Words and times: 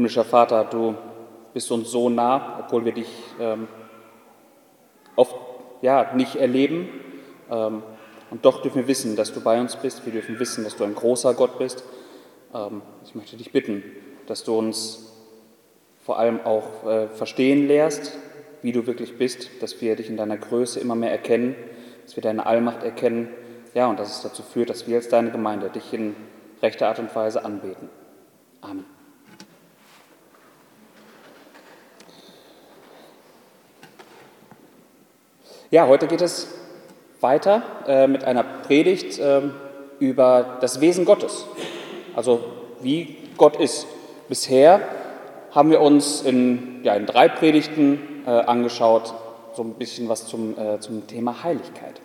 Himmlischer 0.00 0.24
Vater, 0.24 0.64
du 0.64 0.94
bist 1.52 1.70
uns 1.70 1.90
so 1.90 2.08
nah, 2.08 2.60
obwohl 2.64 2.86
wir 2.86 2.92
dich 2.92 3.10
ähm, 3.38 3.68
oft 5.14 5.36
ja, 5.82 6.14
nicht 6.14 6.36
erleben. 6.36 6.88
Ähm, 7.50 7.82
und 8.30 8.42
doch 8.46 8.62
dürfen 8.62 8.76
wir 8.76 8.88
wissen, 8.88 9.14
dass 9.14 9.34
du 9.34 9.42
bei 9.42 9.60
uns 9.60 9.76
bist. 9.76 10.06
Wir 10.06 10.14
dürfen 10.14 10.38
wissen, 10.38 10.64
dass 10.64 10.74
du 10.78 10.84
ein 10.84 10.94
großer 10.94 11.34
Gott 11.34 11.58
bist. 11.58 11.84
Ähm, 12.54 12.80
ich 13.04 13.14
möchte 13.14 13.36
dich 13.36 13.52
bitten, 13.52 13.82
dass 14.26 14.42
du 14.42 14.56
uns 14.56 15.12
vor 16.02 16.18
allem 16.18 16.40
auch 16.46 16.86
äh, 16.86 17.08
verstehen 17.08 17.68
lehrst, 17.68 18.16
wie 18.62 18.72
du 18.72 18.86
wirklich 18.86 19.18
bist, 19.18 19.50
dass 19.60 19.82
wir 19.82 19.96
dich 19.96 20.08
in 20.08 20.16
deiner 20.16 20.38
Größe 20.38 20.80
immer 20.80 20.94
mehr 20.94 21.10
erkennen, 21.10 21.54
dass 22.06 22.16
wir 22.16 22.22
deine 22.22 22.46
Allmacht 22.46 22.84
erkennen, 22.84 23.28
ja, 23.74 23.86
und 23.86 24.00
dass 24.00 24.16
es 24.16 24.22
dazu 24.22 24.42
führt, 24.42 24.70
dass 24.70 24.88
wir 24.88 24.96
als 24.96 25.10
deine 25.10 25.30
Gemeinde 25.30 25.68
dich 25.68 25.92
in 25.92 26.16
rechter 26.62 26.88
Art 26.88 27.00
und 27.00 27.14
Weise 27.14 27.44
anbeten. 27.44 27.90
Amen. 28.62 28.99
Ja, 35.72 35.86
heute 35.86 36.08
geht 36.08 36.20
es 36.20 36.48
weiter 37.20 37.62
äh, 37.86 38.08
mit 38.08 38.24
einer 38.24 38.42
Predigt 38.42 39.20
äh, 39.20 39.42
über 40.00 40.58
das 40.60 40.80
Wesen 40.80 41.04
Gottes, 41.04 41.46
also 42.16 42.40
wie 42.80 43.16
Gott 43.36 43.54
ist. 43.54 43.86
Bisher 44.28 44.80
haben 45.52 45.70
wir 45.70 45.80
uns 45.80 46.22
in, 46.22 46.80
ja, 46.82 46.94
in 46.94 47.06
drei 47.06 47.28
Predigten 47.28 48.24
äh, 48.26 48.30
angeschaut, 48.30 49.14
so 49.54 49.62
ein 49.62 49.74
bisschen 49.74 50.08
was 50.08 50.26
zum, 50.26 50.58
äh, 50.58 50.80
zum 50.80 51.06
Thema 51.06 51.44
Heiligkeit. 51.44 52.00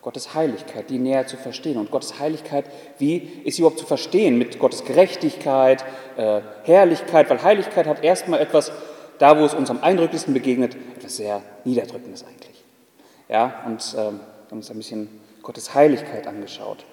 Gottes 0.00 0.34
Heiligkeit, 0.34 0.88
die 0.88 0.98
näher 0.98 1.26
zu 1.26 1.36
verstehen. 1.36 1.76
Und 1.76 1.90
Gottes 1.90 2.18
Heiligkeit, 2.20 2.64
wie 2.96 3.18
ist 3.44 3.56
sie 3.56 3.60
überhaupt 3.60 3.80
zu 3.80 3.84
verstehen 3.84 4.38
mit 4.38 4.58
Gottes 4.58 4.86
Gerechtigkeit, 4.86 5.84
äh, 6.16 6.40
Herrlichkeit? 6.62 7.28
Weil 7.28 7.42
Heiligkeit 7.42 7.86
hat 7.86 8.02
erstmal 8.02 8.40
etwas, 8.40 8.72
da 9.18 9.38
wo 9.38 9.44
es 9.44 9.52
uns 9.52 9.68
am 9.68 9.82
eindrücklichsten 9.82 10.32
begegnet, 10.32 10.74
etwas 10.96 11.18
sehr 11.18 11.42
Niederdrückendes 11.66 12.24
eigentlich. 12.24 12.59
Ja, 13.30 13.62
und 13.64 13.94
ähm, 13.96 14.18
haben 14.50 14.58
uns 14.58 14.70
ein 14.72 14.76
bisschen 14.76 15.08
Gottes 15.42 15.72
Heiligkeit 15.72 16.26
angeschaut. 16.26 16.84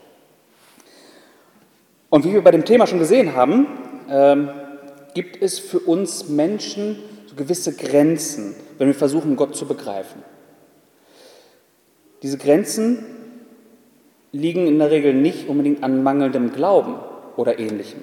Und 2.10 2.26
wie 2.26 2.34
wir 2.34 2.44
bei 2.44 2.52
dem 2.52 2.64
Thema 2.64 2.86
schon 2.86 3.00
gesehen 3.00 3.36
haben, 3.36 3.66
ähm, 4.08 4.50
gibt 5.16 5.42
es 5.42 5.58
für 5.58 5.80
uns 5.80 6.30
Menschen 6.30 7.00
so 7.26 7.36
gewisse 7.36 7.76
Grenzen, 7.76 8.56
wenn 8.78 8.86
wir 8.86 8.94
versuchen, 8.94 9.36
Gott 9.36 9.56
zu 9.56 9.68
begreifen. 9.68 10.22
Diese 12.22 12.38
Grenzen 12.38 13.04
liegen 14.32 14.68
in 14.68 14.78
der 14.78 14.92
Regel 14.92 15.16
nicht 15.16 15.50
unbedingt 15.50 15.84
an 15.84 16.04
mangelndem 16.04 16.54
Glauben 16.54 17.00
oder 17.36 17.58
ähnlichem. 17.58 18.02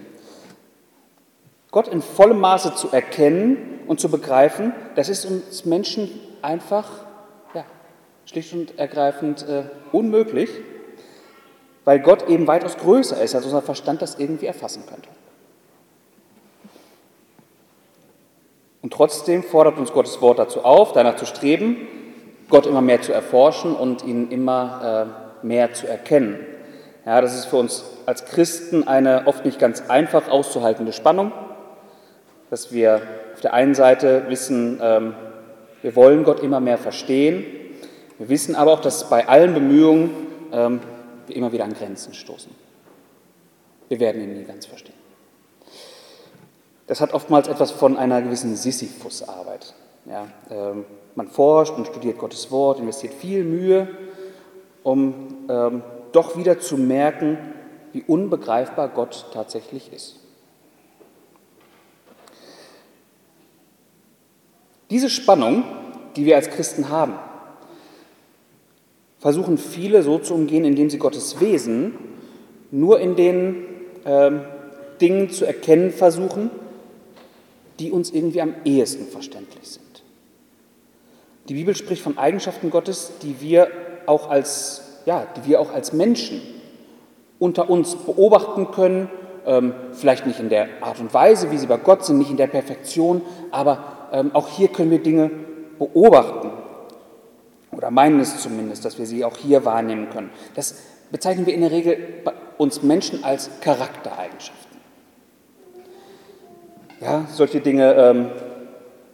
Gott 1.71 1.87
in 1.87 2.03
vollem 2.03 2.41
Maße 2.41 2.75
zu 2.75 2.91
erkennen 2.91 3.81
und 3.87 4.01
zu 4.01 4.09
begreifen, 4.09 4.73
das 4.97 5.09
ist 5.09 5.25
uns 5.25 5.65
Menschen 5.65 6.11
einfach, 6.43 7.04
schlicht 8.27 8.53
und 8.53 8.78
ergreifend 8.78 9.47
äh, 9.48 9.64
unmöglich, 9.92 10.50
weil 11.84 12.00
Gott 12.00 12.28
eben 12.28 12.47
weitaus 12.47 12.77
größer 12.77 13.22
ist, 13.22 13.34
als 13.34 13.44
unser 13.44 13.62
Verstand 13.62 14.03
das 14.03 14.19
irgendwie 14.19 14.47
erfassen 14.47 14.84
könnte. 14.86 15.08
Und 18.83 18.92
trotzdem 18.92 19.42
fordert 19.42 19.78
uns 19.78 19.92
Gottes 19.92 20.20
Wort 20.20 20.39
dazu 20.39 20.64
auf, 20.64 20.92
danach 20.92 21.17
zu 21.17 21.25
streben, 21.25 21.89
Gott 22.50 22.67
immer 22.67 22.83
mehr 22.83 23.00
zu 23.00 23.12
erforschen 23.12 23.75
und 23.75 24.05
ihn 24.05 24.30
immer 24.30 25.17
äh, 25.42 25.47
mehr 25.47 25.72
zu 25.72 25.86
erkennen. 25.86 26.39
Ja, 27.06 27.20
das 27.20 27.34
ist 27.34 27.47
für 27.47 27.56
uns 27.56 27.84
als 28.06 28.27
Christen 28.27 28.86
eine 28.86 29.27
oft 29.27 29.45
nicht 29.45 29.58
ganz 29.58 29.89
einfach 29.89 30.28
auszuhaltende 30.28 30.92
Spannung, 30.92 31.33
dass 32.50 32.72
wir 32.72 33.00
auf 33.33 33.41
der 33.41 33.55
einen 33.55 33.75
Seite 33.75 34.25
wissen, 34.28 34.80
ähm, 34.83 35.14
wir 35.83 35.96
wollen 35.96 36.24
Gott 36.24 36.40
immer 36.40 36.61
mehr 36.61 36.79
verstehen, 36.79 37.45
wir 38.24 38.30
wissen 38.30 38.55
aber 38.55 38.73
auch, 38.73 38.80
dass 38.80 39.11
bei 39.11 39.29
allen 39.29 39.52
Bemühungen 39.52 40.11
ähm, 40.51 40.80
wir 41.27 41.36
immer 41.36 41.52
wieder 41.52 41.64
an 41.64 41.74
Grenzen 41.74 42.14
stoßen. 42.14 42.51
Wir 43.90 44.01
werden 44.01 44.23
ihn 44.23 44.33
nie 44.33 44.45
ganz 44.45 44.64
verstehen. 44.64 44.95
Das 46.86 47.02
hat 47.02 47.13
oftmals 47.13 47.48
etwas 47.48 47.70
von 47.70 47.98
einer 47.98 48.23
gewissen 48.23 48.57
Sisyphus-Arbeit. 48.57 49.74
Ja, 50.07 50.27
ähm, 50.51 50.86
man 51.14 51.29
forscht 51.29 51.74
und 51.74 51.86
studiert 51.86 52.17
Gottes 52.17 52.51
Wort, 52.51 52.79
investiert 52.79 53.13
viel 53.13 53.45
Mühe, 53.45 53.89
um 54.83 55.45
ähm, 55.51 55.83
doch 56.13 56.39
wieder 56.39 56.58
zu 56.58 56.79
merken, 56.79 57.36
wie 57.92 58.05
unbegreifbar 58.05 58.89
Gott 58.89 59.27
tatsächlich 59.34 59.92
ist. 59.92 60.18
Diese 64.89 65.11
Spannung, 65.11 65.64
die 66.17 66.24
wir 66.24 66.36
als 66.36 66.48
Christen 66.48 66.89
haben, 66.89 67.18
versuchen 69.24 69.57
viele 69.57 70.02
so 70.02 70.18
zu 70.18 70.35
umgehen, 70.35 70.67
indem 70.67 70.90
sie 70.90 70.98
Gottes 70.98 71.40
Wesen 71.40 71.95
nur 72.70 73.01
in 73.01 73.17
den 73.17 73.64
ähm, 74.05 74.42
Dingen 75.01 75.30
zu 75.30 75.46
erkennen 75.46 75.92
versuchen, 75.92 76.51
die 77.79 77.90
uns 77.90 78.11
irgendwie 78.11 78.42
am 78.42 78.55
ehesten 78.67 79.07
verständlich 79.07 79.67
sind. 79.67 80.02
Die 81.48 81.55
Bibel 81.55 81.74
spricht 81.74 82.02
von 82.02 82.18
Eigenschaften 82.18 82.68
Gottes, 82.68 83.13
die 83.23 83.40
wir 83.40 83.68
auch 84.05 84.29
als, 84.29 85.01
ja, 85.07 85.27
die 85.39 85.48
wir 85.48 85.58
auch 85.58 85.73
als 85.73 85.95
Menschen 85.95 86.42
unter 87.39 87.70
uns 87.70 87.96
beobachten 87.96 88.73
können, 88.73 89.08
ähm, 89.46 89.73
vielleicht 89.92 90.27
nicht 90.27 90.39
in 90.39 90.51
der 90.51 90.68
Art 90.83 91.01
und 91.01 91.14
Weise, 91.14 91.51
wie 91.51 91.57
sie 91.57 91.67
bei 91.67 91.79
Gott 91.79 92.05
sind, 92.05 92.18
nicht 92.18 92.30
in 92.30 92.36
der 92.36 92.48
Perfektion, 92.48 93.23
aber 93.51 94.11
ähm, 94.13 94.33
auch 94.34 94.48
hier 94.48 94.68
können 94.68 94.90
wir 94.90 95.02
Dinge 95.02 95.30
beobachten 95.79 96.51
oder 97.84 97.90
meinen 97.90 98.18
es 98.18 98.40
zumindest, 98.40 98.83
dass 98.86 98.98
wir 98.98 99.05
sie 99.05 99.27
auch 99.27 99.36
hier 99.36 99.67
wahrnehmen 99.67 100.08
können. 100.08 100.30
Das 100.55 100.74
bezeichnen 101.11 101.45
wir 101.45 101.52
in 101.52 101.61
der 101.61 101.70
Regel 101.70 101.98
bei 102.24 102.33
uns 102.56 102.83
Menschen 102.83 103.22
als 103.22 103.50
Charaktereigenschaften. 103.61 104.78
Ja, 107.02 107.27
solche 107.30 107.61
Dinge 107.61 107.92
ähm, 107.92 108.30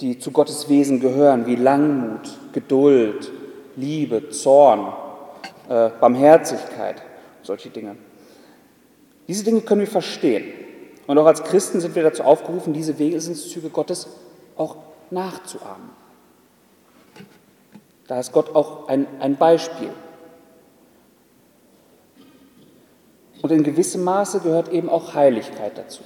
die 0.00 0.20
zu 0.20 0.30
Gottes 0.30 0.68
Wesen 0.68 1.00
gehören, 1.00 1.46
wie 1.46 1.56
Langmut, 1.56 2.30
Geduld, 2.52 3.32
Liebe, 3.74 4.30
Zorn, 4.30 4.92
äh, 5.68 5.90
Barmherzigkeit, 6.00 7.02
solche 7.42 7.70
Dinge. 7.70 7.96
Diese 9.26 9.42
Dinge 9.42 9.62
können 9.62 9.80
wir 9.80 9.88
verstehen. 9.88 10.44
Und 11.08 11.18
auch 11.18 11.26
als 11.26 11.42
Christen 11.42 11.80
sind 11.80 11.96
wir 11.96 12.04
dazu 12.04 12.22
aufgerufen, 12.22 12.72
diese 12.72 13.00
Wesenszüge 13.00 13.68
Gottes 13.68 14.06
auch 14.56 14.76
nachzuahmen. 15.10 15.90
Da 18.10 18.18
ist 18.18 18.32
Gott 18.32 18.56
auch 18.56 18.88
ein, 18.88 19.06
ein 19.20 19.36
Beispiel. 19.36 19.92
Und 23.40 23.52
in 23.52 23.62
gewissem 23.62 24.02
Maße 24.02 24.40
gehört 24.40 24.70
eben 24.70 24.90
auch 24.90 25.14
Heiligkeit 25.14 25.78
dazu. 25.78 26.02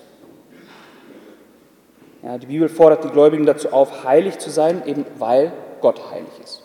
Ja, 2.22 2.36
die 2.36 2.44
Bibel 2.44 2.68
fordert 2.68 3.04
die 3.04 3.08
Gläubigen 3.08 3.46
dazu 3.46 3.72
auf, 3.72 4.04
heilig 4.04 4.38
zu 4.38 4.50
sein, 4.50 4.86
eben 4.86 5.06
weil 5.18 5.54
Gott 5.80 6.10
heilig 6.10 6.28
ist. 6.42 6.62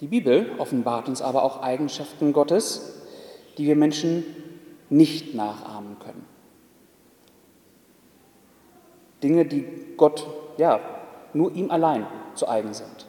Die 0.00 0.08
Bibel 0.08 0.50
offenbart 0.58 1.06
uns 1.06 1.22
aber 1.22 1.44
auch 1.44 1.62
Eigenschaften 1.62 2.32
Gottes, 2.32 3.04
die 3.56 3.68
wir 3.68 3.76
Menschen 3.76 4.24
nicht 4.90 5.32
nachahmen 5.36 5.96
können. 6.00 6.26
Dinge, 9.22 9.44
die 9.44 9.94
Gott, 9.96 10.26
ja, 10.56 10.80
nur 11.34 11.52
ihm 11.52 11.70
allein 11.70 12.04
zu 12.34 12.48
eigen 12.48 12.74
sind. 12.74 13.06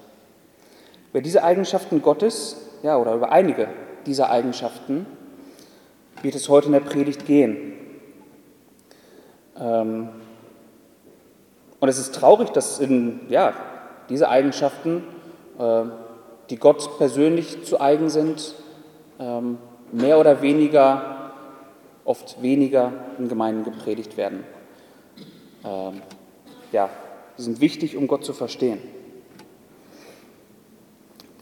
Über 1.11 1.21
diese 1.21 1.43
Eigenschaften 1.43 2.01
Gottes, 2.01 2.57
ja, 2.81 2.97
oder 2.97 3.13
über 3.13 3.31
einige 3.31 3.67
dieser 4.05 4.29
Eigenschaften 4.29 5.05
wird 6.21 6.35
es 6.35 6.49
heute 6.49 6.67
in 6.67 6.73
der 6.73 6.79
Predigt 6.79 7.25
gehen. 7.25 7.73
Ähm, 9.59 10.09
und 11.79 11.89
es 11.89 11.99
ist 11.99 12.15
traurig, 12.15 12.49
dass 12.49 12.79
in, 12.79 13.21
ja, 13.29 13.53
diese 14.09 14.29
Eigenschaften, 14.29 15.03
äh, 15.59 15.83
die 16.49 16.57
Gott 16.57 16.97
persönlich 16.97 17.63
zu 17.63 17.79
eigen 17.79 18.09
sind, 18.09 18.55
ähm, 19.19 19.57
mehr 19.91 20.19
oder 20.19 20.41
weniger, 20.41 21.31
oft 22.05 22.41
weniger 22.41 22.91
in 23.17 23.27
Gemeinden 23.29 23.63
gepredigt 23.63 24.17
werden. 24.17 24.43
Ähm, 25.63 26.01
ja, 26.71 26.89
sie 27.37 27.43
sind 27.43 27.61
wichtig, 27.61 27.95
um 27.95 28.07
Gott 28.07 28.25
zu 28.25 28.33
verstehen. 28.33 28.79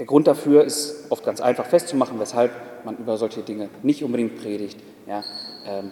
Der 0.01 0.07
Grund 0.07 0.25
dafür 0.25 0.63
ist 0.63 1.11
oft 1.11 1.23
ganz 1.23 1.41
einfach 1.41 1.67
festzumachen, 1.67 2.19
weshalb 2.19 2.51
man 2.85 2.97
über 2.97 3.17
solche 3.17 3.43
Dinge 3.43 3.69
nicht 3.83 4.03
unbedingt 4.03 4.41
predigt. 4.41 4.79
Ja, 5.05 5.23
ähm, 5.67 5.91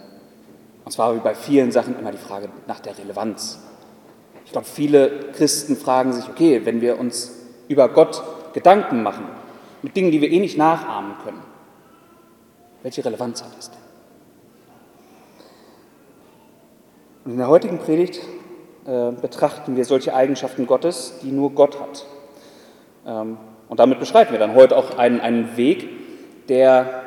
und 0.84 0.90
zwar 0.90 1.14
wie 1.14 1.20
bei 1.20 1.32
vielen 1.32 1.70
Sachen 1.70 1.96
immer 1.96 2.10
die 2.10 2.18
Frage 2.18 2.48
nach 2.66 2.80
der 2.80 2.98
Relevanz. 2.98 3.60
Ich 4.44 4.50
glaube, 4.50 4.66
viele 4.66 5.30
Christen 5.30 5.76
fragen 5.76 6.12
sich, 6.12 6.28
okay, 6.28 6.62
wenn 6.64 6.80
wir 6.80 6.98
uns 6.98 7.36
über 7.68 7.88
Gott 7.88 8.20
Gedanken 8.52 9.04
machen, 9.04 9.26
mit 9.80 9.94
Dingen, 9.94 10.10
die 10.10 10.20
wir 10.20 10.28
eh 10.28 10.40
nicht 10.40 10.58
nachahmen 10.58 11.12
können, 11.22 11.42
welche 12.82 13.04
Relevanz 13.04 13.44
hat 13.44 13.56
das 13.56 13.70
denn? 13.70 13.78
Und 17.26 17.30
in 17.30 17.38
der 17.38 17.46
heutigen 17.46 17.78
Predigt 17.78 18.22
äh, 18.86 19.12
betrachten 19.12 19.76
wir 19.76 19.84
solche 19.84 20.14
Eigenschaften 20.14 20.66
Gottes, 20.66 21.20
die 21.22 21.30
nur 21.30 21.52
Gott 21.52 21.78
hat. 21.78 22.06
Ähm, 23.06 23.36
und 23.70 23.78
damit 23.78 24.00
beschreiten 24.00 24.32
wir 24.32 24.40
dann 24.40 24.56
heute 24.56 24.76
auch 24.76 24.98
einen, 24.98 25.20
einen 25.20 25.56
Weg, 25.56 25.88
der 26.48 27.04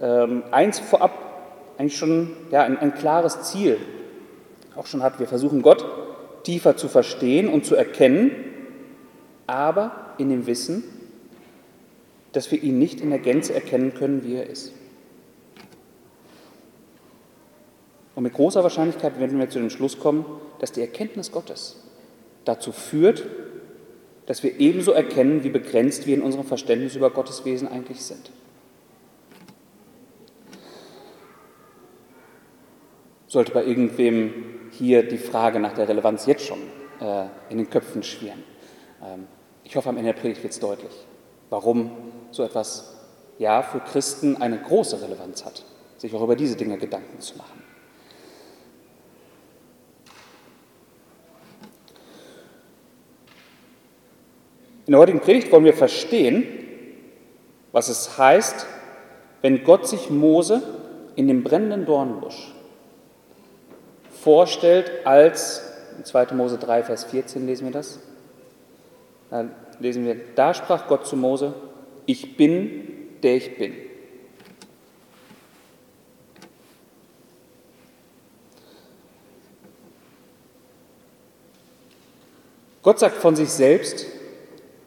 ähm, 0.00 0.42
eins 0.50 0.80
vorab 0.80 1.12
eigentlich 1.78 1.96
schon 1.96 2.36
ja, 2.50 2.64
ein, 2.64 2.76
ein 2.76 2.92
klares 2.92 3.42
Ziel 3.42 3.78
auch 4.74 4.86
schon 4.86 5.04
hat. 5.04 5.20
Wir 5.20 5.28
versuchen 5.28 5.62
Gott 5.62 5.86
tiefer 6.42 6.76
zu 6.76 6.88
verstehen 6.88 7.48
und 7.48 7.64
zu 7.64 7.76
erkennen, 7.76 8.32
aber 9.46 9.92
in 10.18 10.28
dem 10.28 10.48
Wissen, 10.48 10.82
dass 12.32 12.50
wir 12.50 12.60
ihn 12.60 12.80
nicht 12.80 13.00
in 13.00 13.10
der 13.10 13.20
Gänze 13.20 13.54
erkennen 13.54 13.94
können, 13.94 14.24
wie 14.24 14.34
er 14.34 14.50
ist. 14.50 14.72
Und 18.16 18.24
mit 18.24 18.34
großer 18.34 18.64
Wahrscheinlichkeit 18.64 19.20
werden 19.20 19.38
wir 19.38 19.48
zu 19.50 19.60
dem 19.60 19.70
Schluss 19.70 20.00
kommen, 20.00 20.26
dass 20.58 20.72
die 20.72 20.80
Erkenntnis 20.80 21.30
Gottes 21.30 21.76
dazu 22.44 22.72
führt, 22.72 23.24
dass 24.26 24.42
wir 24.42 24.58
ebenso 24.58 24.92
erkennen, 24.92 25.44
wie 25.44 25.50
begrenzt 25.50 26.06
wir 26.06 26.14
in 26.14 26.22
unserem 26.22 26.44
Verständnis 26.44 26.96
über 26.96 27.10
Gottes 27.10 27.44
Wesen 27.44 27.68
eigentlich 27.68 28.02
sind. 28.02 28.30
Sollte 33.28 33.52
bei 33.52 33.64
irgendwem 33.64 34.32
hier 34.72 35.02
die 35.02 35.18
Frage 35.18 35.60
nach 35.60 35.74
der 35.74 35.88
Relevanz 35.88 36.26
jetzt 36.26 36.44
schon 36.44 36.58
äh, 37.00 37.26
in 37.50 37.58
den 37.58 37.70
Köpfen 37.70 38.02
schwirren. 38.02 38.42
Ähm, 39.02 39.26
ich 39.64 39.76
hoffe, 39.76 39.88
am 39.88 39.96
Ende 39.96 40.12
der 40.12 40.20
Predigt 40.20 40.42
wird 40.42 40.52
es 40.52 40.60
deutlich, 40.60 40.92
warum 41.50 41.90
so 42.30 42.42
etwas 42.42 42.96
ja 43.38 43.62
für 43.62 43.80
Christen 43.80 44.36
eine 44.36 44.58
große 44.58 45.00
Relevanz 45.02 45.44
hat, 45.44 45.64
sich 45.98 46.14
auch 46.14 46.22
über 46.22 46.36
diese 46.36 46.56
Dinge 46.56 46.78
Gedanken 46.78 47.20
zu 47.20 47.36
machen. 47.36 47.65
In 54.86 54.92
der 54.92 55.00
heutigen 55.00 55.20
Predigt 55.20 55.50
wollen 55.50 55.64
wir 55.64 55.74
verstehen, 55.74 56.46
was 57.72 57.88
es 57.88 58.18
heißt, 58.18 58.66
wenn 59.42 59.64
Gott 59.64 59.88
sich 59.88 60.10
Mose 60.10 60.62
in 61.16 61.26
dem 61.26 61.42
brennenden 61.42 61.86
Dornbusch 61.86 62.52
vorstellt 64.10 64.90
als, 65.04 65.62
2. 66.04 66.34
Mose 66.34 66.58
3, 66.58 66.84
Vers 66.84 67.04
14 67.04 67.46
lesen 67.46 67.66
wir 67.66 67.72
das, 67.72 67.98
da 69.30 69.46
lesen 69.80 70.04
wir, 70.04 70.16
da 70.36 70.54
sprach 70.54 70.86
Gott 70.86 71.06
zu 71.06 71.16
Mose, 71.16 71.54
ich 72.06 72.36
bin, 72.36 73.08
der 73.24 73.36
ich 73.36 73.58
bin. 73.58 73.74
Gott 82.82 83.00
sagt 83.00 83.16
von 83.16 83.34
sich 83.34 83.50
selbst, 83.50 84.06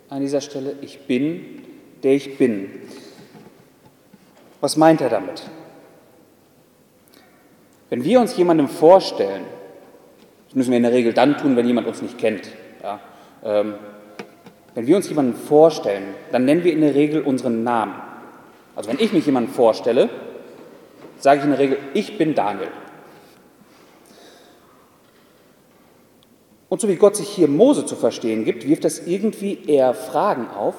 an 0.09 0.21
dieser 0.21 0.41
Stelle, 0.41 0.75
ich 0.81 1.01
bin, 1.01 1.63
der 2.03 2.13
ich 2.13 2.37
bin. 2.37 2.69
Was 4.61 4.75
meint 4.77 5.01
er 5.01 5.09
damit? 5.09 5.43
Wenn 7.89 8.03
wir 8.03 8.19
uns 8.19 8.35
jemandem 8.37 8.67
vorstellen, 8.67 9.43
das 10.47 10.55
müssen 10.55 10.71
wir 10.71 10.77
in 10.77 10.83
der 10.83 10.91
Regel 10.91 11.13
dann 11.13 11.37
tun, 11.37 11.55
wenn 11.55 11.67
jemand 11.67 11.87
uns 11.87 12.01
nicht 12.01 12.17
kennt. 12.17 12.49
Ja, 12.83 12.99
ähm, 13.43 13.75
wenn 14.75 14.87
wir 14.87 14.95
uns 14.95 15.09
jemanden 15.09 15.33
vorstellen, 15.33 16.03
dann 16.31 16.45
nennen 16.45 16.63
wir 16.63 16.73
in 16.73 16.81
der 16.81 16.95
Regel 16.95 17.21
unseren 17.21 17.63
Namen. 17.63 17.95
Also 18.75 18.89
wenn 18.89 18.99
ich 18.99 19.13
mich 19.13 19.25
jemandem 19.25 19.53
vorstelle, 19.53 20.09
sage 21.17 21.39
ich 21.39 21.43
in 21.43 21.51
der 21.51 21.59
Regel, 21.59 21.77
ich 21.93 22.17
bin 22.17 22.35
Daniel. 22.35 22.69
Und 26.69 26.79
so 26.79 26.87
wie 26.87 26.95
Gott 26.95 27.15
sich 27.15 27.27
hier 27.27 27.47
Mose 27.47 27.85
zu 27.85 27.95
verstehen 27.95 28.45
gibt, 28.45 28.67
wirft 28.67 28.85
das 28.85 28.99
irgendwie 28.99 29.59
eher 29.65 29.93
Fragen 29.95 30.47
auf, 30.47 30.75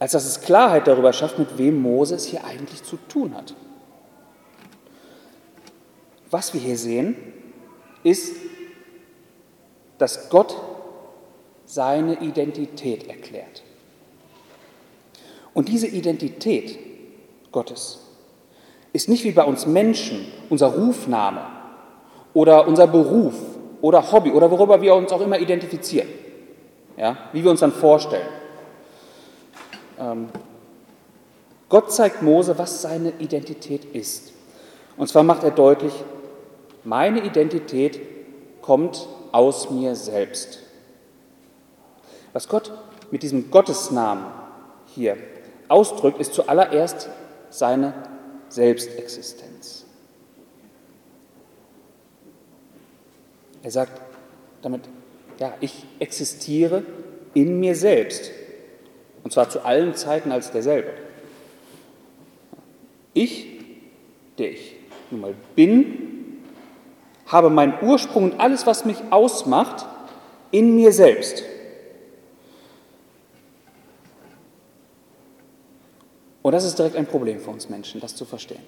als 0.00 0.12
dass 0.12 0.26
es 0.26 0.40
Klarheit 0.40 0.88
darüber 0.88 1.12
schafft, 1.12 1.38
mit 1.38 1.56
wem 1.56 1.80
Mose 1.80 2.16
es 2.16 2.26
hier 2.26 2.44
eigentlich 2.44 2.82
zu 2.82 2.96
tun 3.08 3.34
hat. 3.34 3.54
Was 6.30 6.52
wir 6.52 6.60
hier 6.60 6.76
sehen, 6.76 7.16
ist, 8.02 8.34
dass 9.98 10.28
Gott 10.28 10.56
seine 11.64 12.20
Identität 12.20 13.08
erklärt. 13.08 13.62
Und 15.54 15.68
diese 15.68 15.86
Identität 15.86 16.78
Gottes 17.52 18.00
ist 18.92 19.08
nicht 19.08 19.24
wie 19.24 19.30
bei 19.30 19.44
uns 19.44 19.66
Menschen 19.66 20.26
unser 20.50 20.66
Rufname 20.66 21.46
oder 22.34 22.68
unser 22.68 22.86
Beruf 22.86 23.34
oder 23.86 24.10
Hobby 24.10 24.32
oder 24.32 24.50
worüber 24.50 24.82
wir 24.82 24.96
uns 24.96 25.12
auch 25.12 25.20
immer 25.20 25.38
identifizieren, 25.38 26.08
ja, 26.96 27.16
wie 27.32 27.44
wir 27.44 27.52
uns 27.52 27.60
dann 27.60 27.70
vorstellen. 27.70 28.26
Ähm, 29.96 30.28
Gott 31.68 31.92
zeigt 31.92 32.20
Mose, 32.20 32.58
was 32.58 32.82
seine 32.82 33.12
Identität 33.20 33.84
ist. 33.84 34.32
Und 34.96 35.06
zwar 35.08 35.22
macht 35.22 35.44
er 35.44 35.52
deutlich, 35.52 35.92
meine 36.82 37.20
Identität 37.24 38.00
kommt 38.60 39.06
aus 39.30 39.70
mir 39.70 39.94
selbst. 39.94 40.58
Was 42.32 42.48
Gott 42.48 42.72
mit 43.12 43.22
diesem 43.22 43.52
Gottesnamen 43.52 44.24
hier 44.96 45.16
ausdrückt, 45.68 46.18
ist 46.20 46.34
zuallererst 46.34 47.08
seine 47.50 47.94
Selbstexistenz. 48.48 49.85
Er 53.66 53.72
sagt 53.72 54.00
damit, 54.62 54.82
ja, 55.40 55.54
ich 55.58 55.84
existiere 55.98 56.84
in 57.34 57.58
mir 57.58 57.74
selbst. 57.74 58.30
Und 59.24 59.32
zwar 59.32 59.50
zu 59.50 59.64
allen 59.64 59.96
Zeiten 59.96 60.30
als 60.30 60.52
derselbe. 60.52 60.92
Ich, 63.12 63.58
der 64.38 64.52
ich 64.52 64.76
nun 65.10 65.20
mal 65.20 65.34
bin, 65.56 66.44
habe 67.26 67.50
meinen 67.50 67.74
Ursprung 67.82 68.30
und 68.30 68.40
alles, 68.40 68.68
was 68.68 68.84
mich 68.84 68.98
ausmacht, 69.10 69.84
in 70.52 70.76
mir 70.76 70.92
selbst. 70.92 71.42
Und 76.42 76.52
das 76.52 76.64
ist 76.64 76.78
direkt 76.78 76.94
ein 76.94 77.06
Problem 77.06 77.40
für 77.40 77.50
uns 77.50 77.68
Menschen, 77.68 78.00
das 78.00 78.14
zu 78.14 78.24
verstehen. 78.24 78.62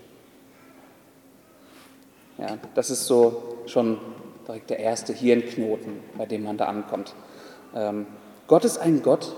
Ja, 2.36 2.58
das 2.74 2.90
ist 2.90 3.06
so 3.06 3.58
schon 3.66 4.00
direkt 4.48 4.70
der 4.70 4.78
erste 4.78 5.12
Hirnknoten, 5.12 6.00
bei 6.16 6.24
dem 6.24 6.42
man 6.42 6.56
da 6.56 6.64
ankommt. 6.64 7.14
Ähm, 7.74 8.06
Gott 8.46 8.64
ist 8.64 8.78
ein 8.78 9.02
Gott, 9.02 9.36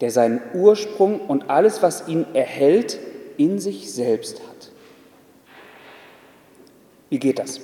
der 0.00 0.10
seinen 0.10 0.40
Ursprung 0.54 1.20
und 1.20 1.48
alles, 1.48 1.82
was 1.82 2.08
ihn 2.08 2.26
erhält, 2.34 2.98
in 3.36 3.60
sich 3.60 3.92
selbst 3.92 4.40
hat. 4.40 4.72
Wie 7.10 7.20
geht 7.20 7.38
das? 7.38 7.60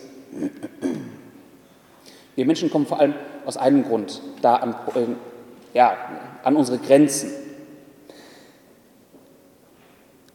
Wir 2.36 2.46
Menschen 2.46 2.70
kommen 2.70 2.86
vor 2.86 3.00
allem 3.00 3.14
aus 3.44 3.56
einem 3.56 3.82
Grund 3.82 4.22
da 4.40 4.56
an, 4.56 4.74
äh, 4.94 5.06
ja, 5.74 5.96
an 6.44 6.54
unsere 6.54 6.78
Grenzen. 6.78 7.32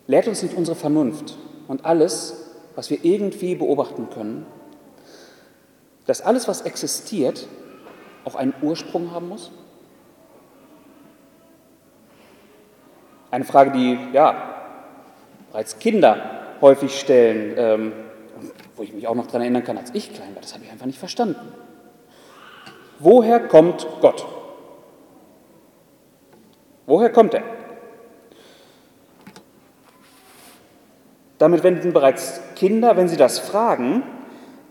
Lehrt 0.07 0.27
uns 0.27 0.43
nicht 0.43 0.55
unsere 0.55 0.75
Vernunft 0.75 1.37
und 1.69 1.85
alles, 1.85 2.49
was 2.75 2.89
wir 2.89 3.05
irgendwie 3.05 3.55
beobachten 3.55 4.09
können, 4.09 4.45
dass 6.05 6.21
alles, 6.21 6.47
was 6.47 6.61
existiert, 6.61 7.47
auch 8.25 8.35
einen 8.35 8.53
Ursprung 8.61 9.11
haben 9.11 9.29
muss? 9.29 9.51
Eine 13.29 13.45
Frage, 13.45 13.71
die 13.71 13.97
ja 14.13 14.55
bereits 15.51 15.79
Kinder 15.79 16.57
häufig 16.59 16.99
stellen, 16.99 17.53
ähm, 17.57 17.93
wo 18.75 18.83
ich 18.83 18.93
mich 18.93 19.07
auch 19.07 19.15
noch 19.15 19.27
daran 19.27 19.41
erinnern 19.41 19.63
kann, 19.63 19.77
als 19.77 19.91
ich 19.93 20.13
klein 20.13 20.33
war, 20.35 20.41
das 20.41 20.53
habe 20.53 20.63
ich 20.63 20.71
einfach 20.71 20.85
nicht 20.85 20.99
verstanden. 20.99 21.53
Woher 22.99 23.39
kommt 23.47 23.87
Gott? 24.01 24.25
Woher 26.85 27.11
kommt 27.11 27.33
er? 27.33 27.43
Damit 31.37 31.63
wenden 31.63 31.93
bereits 31.93 32.41
Kinder, 32.55 32.97
wenn 32.97 33.07
sie 33.07 33.17
das 33.17 33.39
fragen, 33.39 34.03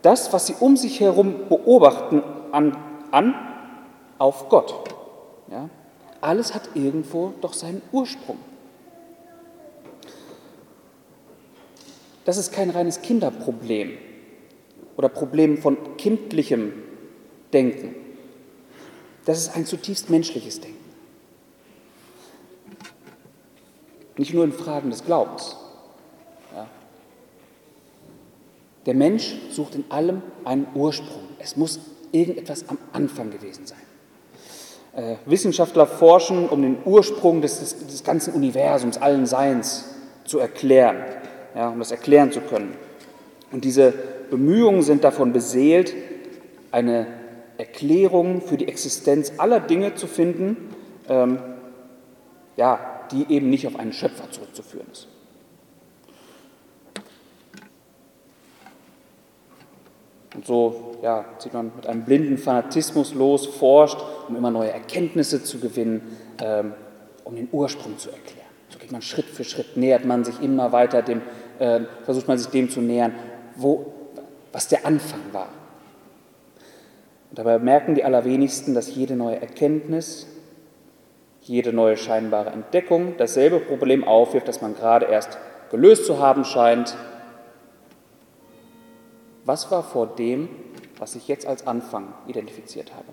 das, 0.02 0.32
was 0.32 0.46
sie 0.46 0.54
um 0.58 0.76
sich 0.76 1.00
herum 1.00 1.48
beobachten, 1.48 2.22
an, 2.52 2.76
an 3.10 3.34
auf 4.18 4.48
Gott. 4.48 4.74
Ja? 5.50 5.68
Alles 6.20 6.54
hat 6.54 6.70
irgendwo 6.74 7.32
doch 7.40 7.52
seinen 7.52 7.82
Ursprung. 7.92 8.38
Das 12.24 12.36
ist 12.36 12.52
kein 12.52 12.70
reines 12.70 13.02
Kinderproblem 13.02 13.92
oder 14.96 15.08
Problem 15.08 15.58
von 15.58 15.96
kindlichem 15.96 16.72
Denken. 17.52 17.94
Das 19.24 19.38
ist 19.38 19.56
ein 19.56 19.66
zutiefst 19.66 20.10
menschliches 20.10 20.60
Denken. 20.60 20.78
Nicht 24.16 24.34
nur 24.34 24.44
in 24.44 24.52
Fragen 24.52 24.90
des 24.90 25.04
Glaubens. 25.04 25.56
Der 28.90 28.96
Mensch 28.96 29.36
sucht 29.52 29.76
in 29.76 29.84
allem 29.88 30.20
einen 30.44 30.66
Ursprung. 30.74 31.22
Es 31.38 31.56
muss 31.56 31.78
irgendetwas 32.10 32.64
am 32.68 32.76
Anfang 32.92 33.30
gewesen 33.30 33.64
sein. 33.64 33.78
Äh, 34.96 35.14
Wissenschaftler 35.26 35.86
forschen, 35.86 36.48
um 36.48 36.60
den 36.60 36.76
Ursprung 36.84 37.40
des, 37.40 37.60
des, 37.60 37.86
des, 37.86 38.02
ganzen 38.02 38.34
Universums, 38.34 38.98
allen 38.98 39.26
Seins 39.26 39.84
zu 40.24 40.40
erklären, 40.40 41.04
ja, 41.54 41.68
um 41.68 41.78
das 41.78 41.92
erklären 41.92 42.32
zu 42.32 42.40
können. 42.40 42.76
Und 43.52 43.64
diese 43.64 43.94
Bemühungen 44.28 44.82
sind 44.82 45.04
davon 45.04 45.32
beseelt, 45.32 45.94
eine 46.72 47.06
Erklärung 47.58 48.42
für 48.42 48.56
die 48.56 48.66
Existenz 48.66 49.34
aller 49.36 49.60
Dinge 49.60 49.94
zu 49.94 50.08
finden, 50.08 50.56
ähm, 51.08 51.38
ja, 52.56 53.06
die 53.12 53.32
eben 53.32 53.50
nicht 53.50 53.68
auf 53.68 53.78
einen 53.78 53.92
Schöpfer 53.92 54.28
zurückzuführen 54.32 54.88
ist. 54.90 55.06
Und 60.34 60.46
so 60.46 60.96
ja, 61.02 61.24
zieht 61.38 61.54
man 61.54 61.72
mit 61.74 61.86
einem 61.86 62.04
blinden 62.04 62.38
Fanatismus 62.38 63.14
los, 63.14 63.46
forscht, 63.46 63.98
um 64.28 64.36
immer 64.36 64.50
neue 64.50 64.70
Erkenntnisse 64.70 65.42
zu 65.42 65.58
gewinnen, 65.58 66.16
ähm, 66.40 66.74
um 67.24 67.34
den 67.34 67.48
Ursprung 67.50 67.98
zu 67.98 68.10
erklären. 68.10 68.46
So 68.68 68.78
geht 68.78 68.92
man 68.92 69.02
Schritt 69.02 69.26
für 69.26 69.44
Schritt, 69.44 69.76
nähert 69.76 70.04
man 70.04 70.24
sich 70.24 70.40
immer 70.40 70.72
weiter 70.72 71.02
dem, 71.02 71.22
äh, 71.58 71.80
versucht 72.04 72.28
man 72.28 72.38
sich 72.38 72.48
dem 72.48 72.70
zu 72.70 72.80
nähern, 72.80 73.12
wo, 73.56 73.92
was 74.52 74.68
der 74.68 74.86
Anfang 74.86 75.20
war. 75.32 75.48
Und 77.30 77.38
dabei 77.38 77.58
merken 77.58 77.94
die 77.94 78.04
allerwenigsten, 78.04 78.74
dass 78.74 78.94
jede 78.94 79.16
neue 79.16 79.40
Erkenntnis, 79.40 80.26
jede 81.40 81.72
neue 81.72 81.96
scheinbare 81.96 82.50
Entdeckung 82.50 83.14
dasselbe 83.16 83.58
Problem 83.60 84.04
aufwirft, 84.04 84.46
das 84.46 84.60
man 84.60 84.74
gerade 84.74 85.06
erst 85.06 85.38
gelöst 85.70 86.06
zu 86.06 86.18
haben 86.18 86.44
scheint, 86.44 86.96
was 89.50 89.68
war 89.72 89.82
vor 89.82 90.06
dem, 90.06 90.48
was 91.00 91.16
ich 91.16 91.26
jetzt 91.26 91.44
als 91.44 91.66
Anfang 91.66 92.14
identifiziert 92.28 92.94
habe? 92.94 93.08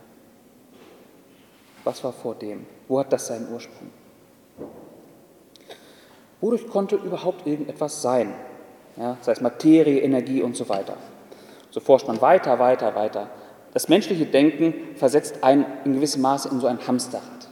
Was 1.84 2.04
war 2.04 2.14
vor 2.14 2.36
dem? 2.36 2.68
Wo 2.88 3.00
hat 3.00 3.12
das 3.12 3.26
seinen 3.26 3.52
Ursprung? 3.52 3.90
Wodurch 6.40 6.68
konnte 6.70 6.96
überhaupt 6.98 7.48
irgendetwas 7.48 8.04
sein? 8.04 8.36
Ja, 8.98 9.18
sei 9.22 9.32
es 9.32 9.42
Materie, 9.42 10.02
Energie 10.02 10.44
und 10.44 10.56
so 10.56 10.70
weiter. 10.70 10.94
So 11.72 11.80
forscht 11.80 12.08
man 12.08 12.22
weiter, 12.22 12.60
weiter, 12.60 12.94
weiter. 12.94 13.32
Das 13.74 13.90
menschliche 13.90 14.28
Denken 14.28 14.96
versetzt 14.96 15.44
einen 15.44 15.66
in 15.86 15.96
gewissem 15.96 16.22
Maße 16.22 16.50
in 16.50 16.60
so 16.60 16.68
ein 16.68 16.86
Hamsterrad. 16.88 17.47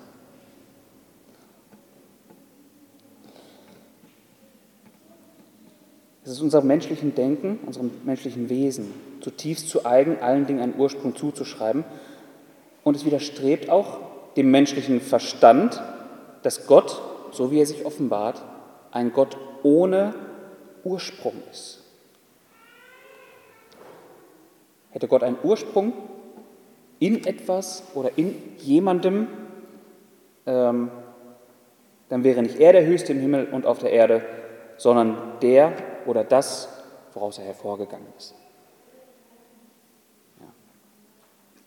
Es 6.25 6.31
ist 6.31 6.41
unserem 6.41 6.65
menschlichen 6.65 7.13
Denken, 7.13 7.59
unserem 7.67 7.91
menschlichen 8.03 8.49
Wesen 8.49 8.91
zutiefst 9.21 9.69
zu 9.69 9.85
eigen, 9.85 10.17
allen 10.21 10.47
Dingen 10.47 10.59
einen 10.59 10.73
Ursprung 10.75 11.15
zuzuschreiben. 11.15 11.85
Und 12.83 12.95
es 12.95 13.05
widerstrebt 13.05 13.69
auch 13.69 13.99
dem 14.35 14.49
menschlichen 14.49 15.01
Verstand, 15.01 15.83
dass 16.41 16.65
Gott, 16.65 16.99
so 17.31 17.51
wie 17.51 17.59
er 17.59 17.67
sich 17.67 17.85
offenbart, 17.85 18.41
ein 18.89 19.13
Gott 19.13 19.37
ohne 19.61 20.15
Ursprung 20.83 21.35
ist. 21.51 21.83
Hätte 24.89 25.07
Gott 25.07 25.21
einen 25.21 25.37
Ursprung 25.43 25.93
in 26.97 27.23
etwas 27.23 27.83
oder 27.93 28.09
in 28.15 28.33
jemandem, 28.57 29.27
ähm, 30.47 30.89
dann 32.09 32.23
wäre 32.23 32.41
nicht 32.41 32.59
er 32.59 32.73
der 32.73 32.85
Höchste 32.85 33.13
im 33.13 33.19
Himmel 33.19 33.47
und 33.51 33.67
auf 33.67 33.77
der 33.77 33.91
Erde, 33.91 34.23
sondern 34.77 35.17
der, 35.43 35.73
oder 36.05 36.23
das, 36.23 36.69
woraus 37.13 37.37
er 37.37 37.45
hervorgegangen 37.45 38.07
ist. 38.17 38.35
Ja. 40.39 40.47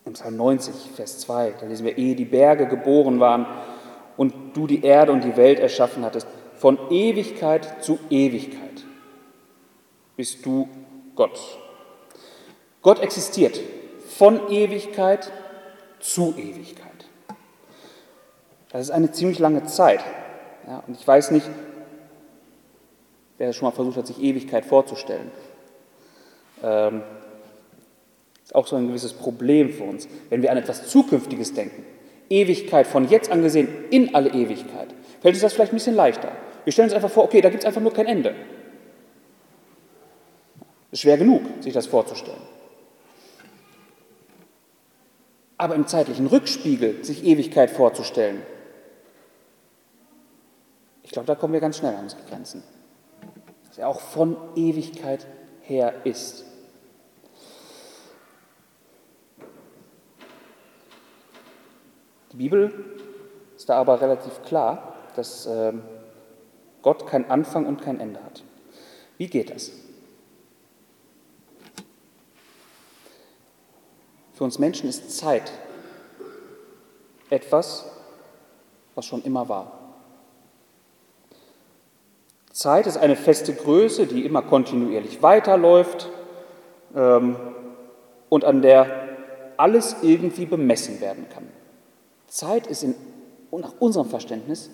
Im 0.04 0.12
Psalm 0.12 0.36
90, 0.36 0.74
Vers 0.94 1.20
2, 1.20 1.54
da 1.60 1.66
lesen 1.66 1.86
wir, 1.86 1.96
ehe 1.96 2.14
die 2.14 2.24
Berge 2.24 2.66
geboren 2.66 3.20
waren 3.20 3.46
und 4.16 4.56
du 4.56 4.66
die 4.66 4.84
Erde 4.84 5.12
und 5.12 5.24
die 5.24 5.36
Welt 5.36 5.58
erschaffen 5.58 6.04
hattest, 6.04 6.26
von 6.54 6.90
Ewigkeit 6.90 7.84
zu 7.84 7.98
Ewigkeit 8.10 8.84
bist 10.18 10.44
du 10.44 10.68
Gott. 11.14 11.38
Gott 12.82 12.98
existiert 12.98 13.58
von 14.08 14.50
Ewigkeit 14.50 15.30
zu 16.00 16.34
Ewigkeit. 16.36 17.06
Das 18.70 18.82
ist 18.82 18.90
eine 18.90 19.12
ziemlich 19.12 19.38
lange 19.38 19.64
Zeit. 19.64 20.00
Ja, 20.66 20.82
und 20.86 20.96
ich 20.98 21.06
weiß 21.06 21.30
nicht, 21.30 21.46
wer 23.38 23.52
schon 23.52 23.66
mal 23.66 23.72
versucht 23.74 23.96
hat, 23.96 24.06
sich 24.06 24.20
Ewigkeit 24.20 24.64
vorzustellen. 24.64 25.30
Ähm, 26.62 27.02
ist 28.42 28.54
auch 28.54 28.66
so 28.66 28.76
ein 28.76 28.88
gewisses 28.88 29.12
Problem 29.12 29.70
für 29.70 29.84
uns, 29.84 30.08
wenn 30.28 30.42
wir 30.42 30.50
an 30.50 30.58
etwas 30.58 30.88
Zukünftiges 30.88 31.54
denken. 31.54 31.84
Ewigkeit 32.28 32.86
von 32.86 33.08
jetzt 33.08 33.30
an 33.30 33.42
gesehen 33.42 33.68
in 33.90 34.14
alle 34.14 34.30
Ewigkeit. 34.30 34.88
Fällt 35.20 35.34
uns 35.34 35.42
das 35.42 35.54
vielleicht 35.54 35.72
ein 35.72 35.76
bisschen 35.76 35.96
leichter. 35.96 36.32
Wir 36.64 36.72
stellen 36.72 36.86
uns 36.86 36.94
einfach 36.94 37.10
vor, 37.10 37.24
okay, 37.24 37.40
da 37.40 37.48
gibt 37.48 37.62
es 37.62 37.66
einfach 37.66 37.80
nur 37.80 37.92
kein 37.92 38.06
Ende. 38.06 38.34
Ist 40.90 41.02
schwer 41.02 41.16
genug, 41.16 41.42
sich 41.60 41.72
das 41.72 41.86
vorzustellen. 41.86 42.40
Aber 45.56 45.74
im 45.74 45.86
zeitlichen 45.86 46.26
Rückspiegel 46.26 47.04
sich 47.04 47.24
Ewigkeit 47.24 47.70
vorzustellen, 47.70 48.42
ich 51.02 51.10
glaube, 51.10 51.26
da 51.26 51.34
kommen 51.34 51.54
wir 51.54 51.60
ganz 51.60 51.78
schnell 51.78 51.94
an 51.94 52.04
unsere 52.04 52.22
Grenzen 52.22 52.62
der 53.78 53.88
auch 53.88 54.00
von 54.00 54.36
Ewigkeit 54.56 55.26
her 55.62 56.04
ist. 56.04 56.44
Die 62.32 62.36
Bibel 62.36 62.98
ist 63.56 63.68
da 63.68 63.78
aber 63.78 64.00
relativ 64.00 64.42
klar, 64.42 64.94
dass 65.14 65.46
ähm, 65.46 65.82
Gott 66.82 67.06
kein 67.06 67.30
Anfang 67.30 67.66
und 67.66 67.80
kein 67.80 68.00
Ende 68.00 68.22
hat. 68.22 68.42
Wie 69.16 69.28
geht 69.28 69.50
das? 69.50 69.72
Für 74.34 74.44
uns 74.44 74.58
Menschen 74.58 74.88
ist 74.88 75.16
Zeit 75.16 75.50
etwas, 77.30 77.86
was 78.94 79.06
schon 79.06 79.22
immer 79.22 79.48
war. 79.48 79.77
Zeit 82.58 82.88
ist 82.88 82.96
eine 82.96 83.14
feste 83.14 83.54
Größe, 83.54 84.08
die 84.08 84.26
immer 84.26 84.42
kontinuierlich 84.42 85.22
weiterläuft 85.22 86.10
ähm, 86.92 87.36
und 88.28 88.44
an 88.44 88.62
der 88.62 89.06
alles 89.56 89.94
irgendwie 90.02 90.44
bemessen 90.44 91.00
werden 91.00 91.28
kann. 91.32 91.46
Zeit 92.26 92.66
ist 92.66 92.82
in, 92.82 92.96
nach 93.52 93.74
unserem 93.78 94.08
Verständnis 94.08 94.70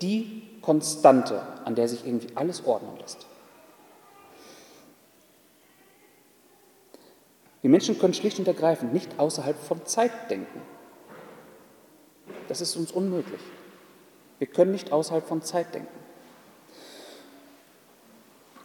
die 0.00 0.44
Konstante, 0.62 1.42
an 1.64 1.74
der 1.74 1.88
sich 1.88 2.06
irgendwie 2.06 2.28
alles 2.36 2.64
ordnen 2.64 2.96
lässt. 3.00 3.26
Wir 7.62 7.70
Menschen 7.70 7.98
können 7.98 8.14
schlicht 8.14 8.38
und 8.38 8.46
ergreifend 8.46 8.92
nicht 8.92 9.18
außerhalb 9.18 9.58
von 9.58 9.84
Zeit 9.86 10.12
denken. 10.30 10.62
Das 12.46 12.60
ist 12.60 12.76
uns 12.76 12.92
unmöglich. 12.92 13.40
Wir 14.38 14.46
können 14.46 14.70
nicht 14.70 14.92
außerhalb 14.92 15.26
von 15.26 15.42
Zeit 15.42 15.74
denken. 15.74 16.07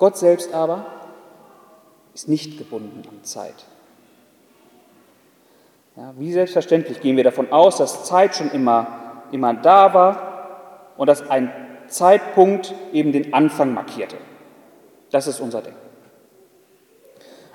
Gott 0.03 0.17
selbst 0.17 0.53
aber 0.53 0.86
ist 2.13 2.27
nicht 2.27 2.57
gebunden 2.57 3.07
an 3.07 3.24
Zeit. 3.24 3.55
Ja, 5.95 6.13
wie 6.17 6.33
selbstverständlich 6.33 7.00
gehen 7.00 7.15
wir 7.15 7.24
davon 7.24 7.53
aus, 7.53 7.77
dass 7.77 8.03
Zeit 8.03 8.36
schon 8.36 8.51
immer, 8.51 9.24
immer 9.31 9.53
da 9.53 9.93
war 9.93 10.91
und 10.98 11.07
dass 11.07 11.29
ein 11.29 11.53
Zeitpunkt 11.88 12.75
eben 12.91 13.13
den 13.13 13.33
Anfang 13.33 13.74
markierte. 13.74 14.17
Das 15.10 15.25
ist 15.25 15.39
unser 15.39 15.62
Denken. 15.62 15.79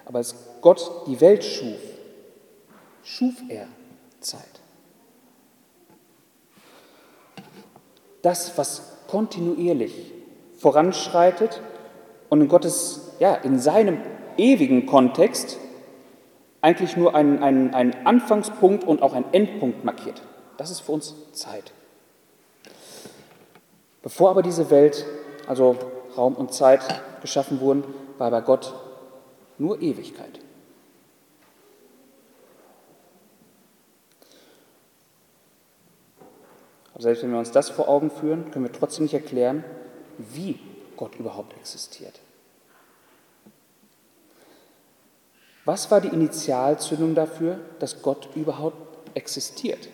Aber 0.07 0.17
als 0.17 0.35
Gott 0.63 1.07
die 1.07 1.21
Welt 1.21 1.45
schuf, 1.45 1.83
schuf 3.03 3.35
er 3.51 3.67
Zeit. 4.21 4.41
Das, 8.23 8.57
was 8.57 8.97
kontinuierlich 9.07 10.15
voranschreitet 10.57 11.61
und 12.29 12.41
in 12.41 12.49
Gottes, 12.49 13.13
ja, 13.19 13.35
in 13.35 13.59
seinem 13.59 14.01
ewigen 14.37 14.87
Kontext 14.87 15.59
eigentlich 16.61 16.97
nur 16.97 17.15
einen, 17.15 17.43
einen, 17.43 17.75
einen 17.75 17.95
Anfangspunkt 18.07 18.85
und 18.85 19.03
auch 19.03 19.15
einen 19.15 19.33
Endpunkt 19.33 19.85
markiert. 19.85 20.23
Das 20.57 20.71
ist 20.71 20.81
für 20.81 20.93
uns 20.93 21.15
Zeit. 21.33 21.73
Bevor 24.03 24.31
aber 24.31 24.43
diese 24.43 24.71
Welt, 24.71 25.07
also 25.47 25.77
Raum 26.17 26.35
und 26.35 26.53
Zeit 26.53 26.81
geschaffen 27.21 27.61
wurden, 27.61 27.85
war 28.19 28.31
bei 28.31 28.41
Gott 28.41 28.75
nur 29.59 29.81
Ewigkeit. 29.81 30.41
Aber 36.93 37.03
selbst 37.03 37.23
wenn 37.23 37.31
wir 37.31 37.39
uns 37.39 37.53
das 37.53 37.71
vor 37.71 37.89
Augen 37.89 38.11
führen, 38.11 38.51
können 38.51 38.65
wir 38.65 38.73
trotzdem 38.73 39.05
nicht 39.05 39.15
erklären, 39.15 39.65
wie 40.19 40.59
Gott 40.99 41.15
überhaupt 41.17 41.57
existiert. 41.57 42.21
Was 45.65 45.91
war 45.91 46.01
die 46.01 46.09
Initialzündung 46.09 47.15
dafür, 47.15 47.61
dass 47.79 48.03
Gott 48.03 48.29
überhaupt 48.35 48.77
existiert? 49.15 49.89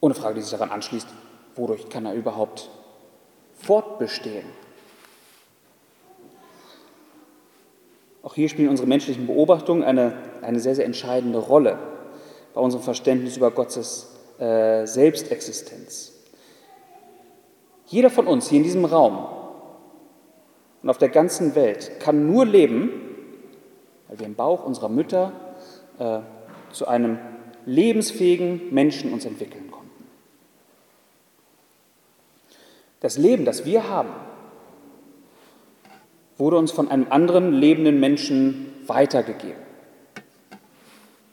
Ohne 0.00 0.14
Frage, 0.14 0.36
die 0.36 0.40
sich 0.40 0.50
daran 0.50 0.70
anschließt, 0.70 1.06
wodurch 1.54 1.88
kann 1.88 2.06
er 2.06 2.14
überhaupt 2.14 2.68
fortbestehen? 3.54 4.46
Auch 8.22 8.34
hier 8.34 8.48
spielen 8.48 8.70
unsere 8.70 8.88
menschlichen 8.88 9.26
Beobachtungen 9.26 9.84
eine, 9.84 10.14
eine 10.42 10.58
sehr, 10.58 10.74
sehr 10.74 10.84
entscheidende 10.84 11.38
Rolle 11.38 11.78
bei 12.54 12.60
unserem 12.60 12.82
Verständnis 12.82 13.36
über 13.36 13.50
Gottes 13.50 14.08
äh, 14.38 14.86
Selbstexistenz. 14.86 16.09
Jeder 17.90 18.08
von 18.08 18.28
uns 18.28 18.48
hier 18.48 18.58
in 18.58 18.62
diesem 18.62 18.84
Raum 18.84 19.26
und 20.80 20.88
auf 20.88 20.98
der 20.98 21.08
ganzen 21.08 21.56
Welt 21.56 21.98
kann 21.98 22.30
nur 22.30 22.46
leben, 22.46 22.88
weil 24.06 24.20
wir 24.20 24.26
im 24.26 24.36
Bauch 24.36 24.64
unserer 24.64 24.88
Mütter 24.88 25.32
äh, 25.98 26.20
zu 26.72 26.86
einem 26.86 27.18
lebensfähigen 27.66 28.72
Menschen 28.72 29.12
uns 29.12 29.24
entwickeln 29.24 29.72
konnten. 29.72 30.04
Das 33.00 33.18
Leben, 33.18 33.44
das 33.44 33.64
wir 33.64 33.88
haben, 33.88 34.10
wurde 36.38 36.58
uns 36.58 36.70
von 36.70 36.88
einem 36.92 37.08
anderen 37.10 37.52
lebenden 37.52 37.98
Menschen 37.98 38.72
weitergegeben. 38.86 39.62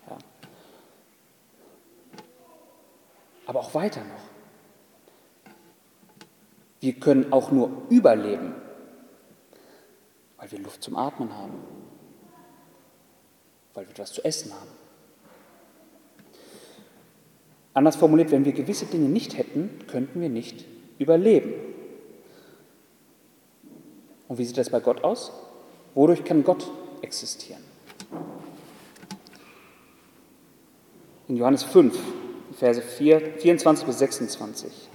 Ja. 0.10 0.18
Aber 3.46 3.60
auch 3.60 3.76
weiter 3.76 4.02
noch. 4.02 4.27
Wir 6.80 6.94
können 6.94 7.32
auch 7.34 7.52
nur 7.52 7.72
überleben, 7.90 8.54
weil 10.38 10.52
wir 10.52 10.60
Luft 10.60 10.84
zum 10.84 10.96
Atmen 10.96 11.36
haben, 11.36 11.56
weil 13.74 13.86
wir 13.86 13.92
etwas 13.92 14.14
zu 14.14 14.24
essen 14.24 14.54
haben. 14.54 14.70
Anders 17.74 17.96
formuliert, 17.96 18.32
wenn 18.32 18.46
wir 18.46 18.54
gewisse 18.54 18.86
Dinge 18.86 19.08
nicht 19.08 19.38
hätten, 19.38 19.86
könnten 19.88 20.20
wir 20.22 20.30
nicht 20.30 20.66
überleben. 20.98 21.54
Und 24.28 24.38
wie 24.38 24.46
sieht 24.46 24.58
das 24.58 24.70
bei 24.70 24.80
Gott 24.80 25.04
aus? 25.04 25.32
Wodurch 25.94 26.24
kann 26.24 26.44
Gott 26.44 26.70
existieren? 27.02 27.62
In 31.28 31.38
Johannes 31.38 31.64
5, 31.64 31.98
Verse 32.54 32.82
4, 32.82 33.38
24 33.40 33.86
bis 33.86 34.00
26 34.00 34.87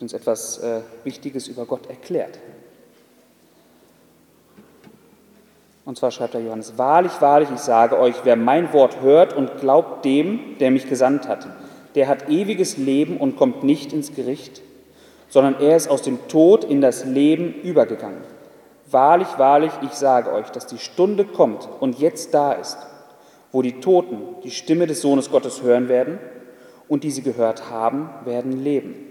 wird 0.00 0.12
uns 0.12 0.12
etwas 0.14 0.58
äh, 0.58 0.80
Wichtiges 1.04 1.46
über 1.46 1.66
Gott 1.66 1.90
erklärt. 1.90 2.38
Und 5.84 5.98
zwar 5.98 6.10
schreibt 6.10 6.34
er 6.34 6.40
Johannes, 6.40 6.78
wahrlich, 6.78 7.12
wahrlich, 7.20 7.50
ich 7.54 7.60
sage 7.60 7.98
euch, 7.98 8.14
wer 8.24 8.36
mein 8.36 8.72
Wort 8.72 9.02
hört 9.02 9.34
und 9.36 9.58
glaubt 9.58 10.06
dem, 10.06 10.56
der 10.58 10.70
mich 10.70 10.88
gesandt 10.88 11.28
hat, 11.28 11.46
der 11.96 12.08
hat 12.08 12.30
ewiges 12.30 12.78
Leben 12.78 13.18
und 13.18 13.36
kommt 13.36 13.62
nicht 13.62 13.92
ins 13.92 14.14
Gericht, 14.14 14.62
sondern 15.28 15.60
er 15.60 15.76
ist 15.76 15.90
aus 15.90 16.00
dem 16.00 16.28
Tod 16.28 16.64
in 16.64 16.80
das 16.80 17.04
Leben 17.04 17.52
übergegangen. 17.62 18.22
Wahrlich, 18.90 19.28
wahrlich, 19.36 19.72
ich 19.82 19.92
sage 19.92 20.32
euch, 20.32 20.48
dass 20.48 20.66
die 20.66 20.78
Stunde 20.78 21.26
kommt 21.26 21.68
und 21.78 21.98
jetzt 21.98 22.32
da 22.32 22.52
ist, 22.52 22.78
wo 23.52 23.60
die 23.60 23.80
Toten 23.80 24.36
die 24.44 24.50
Stimme 24.50 24.86
des 24.86 25.02
Sohnes 25.02 25.30
Gottes 25.30 25.62
hören 25.62 25.90
werden 25.90 26.18
und 26.88 27.04
die 27.04 27.10
sie 27.10 27.22
gehört 27.22 27.68
haben, 27.68 28.08
werden 28.24 28.64
leben. 28.64 29.09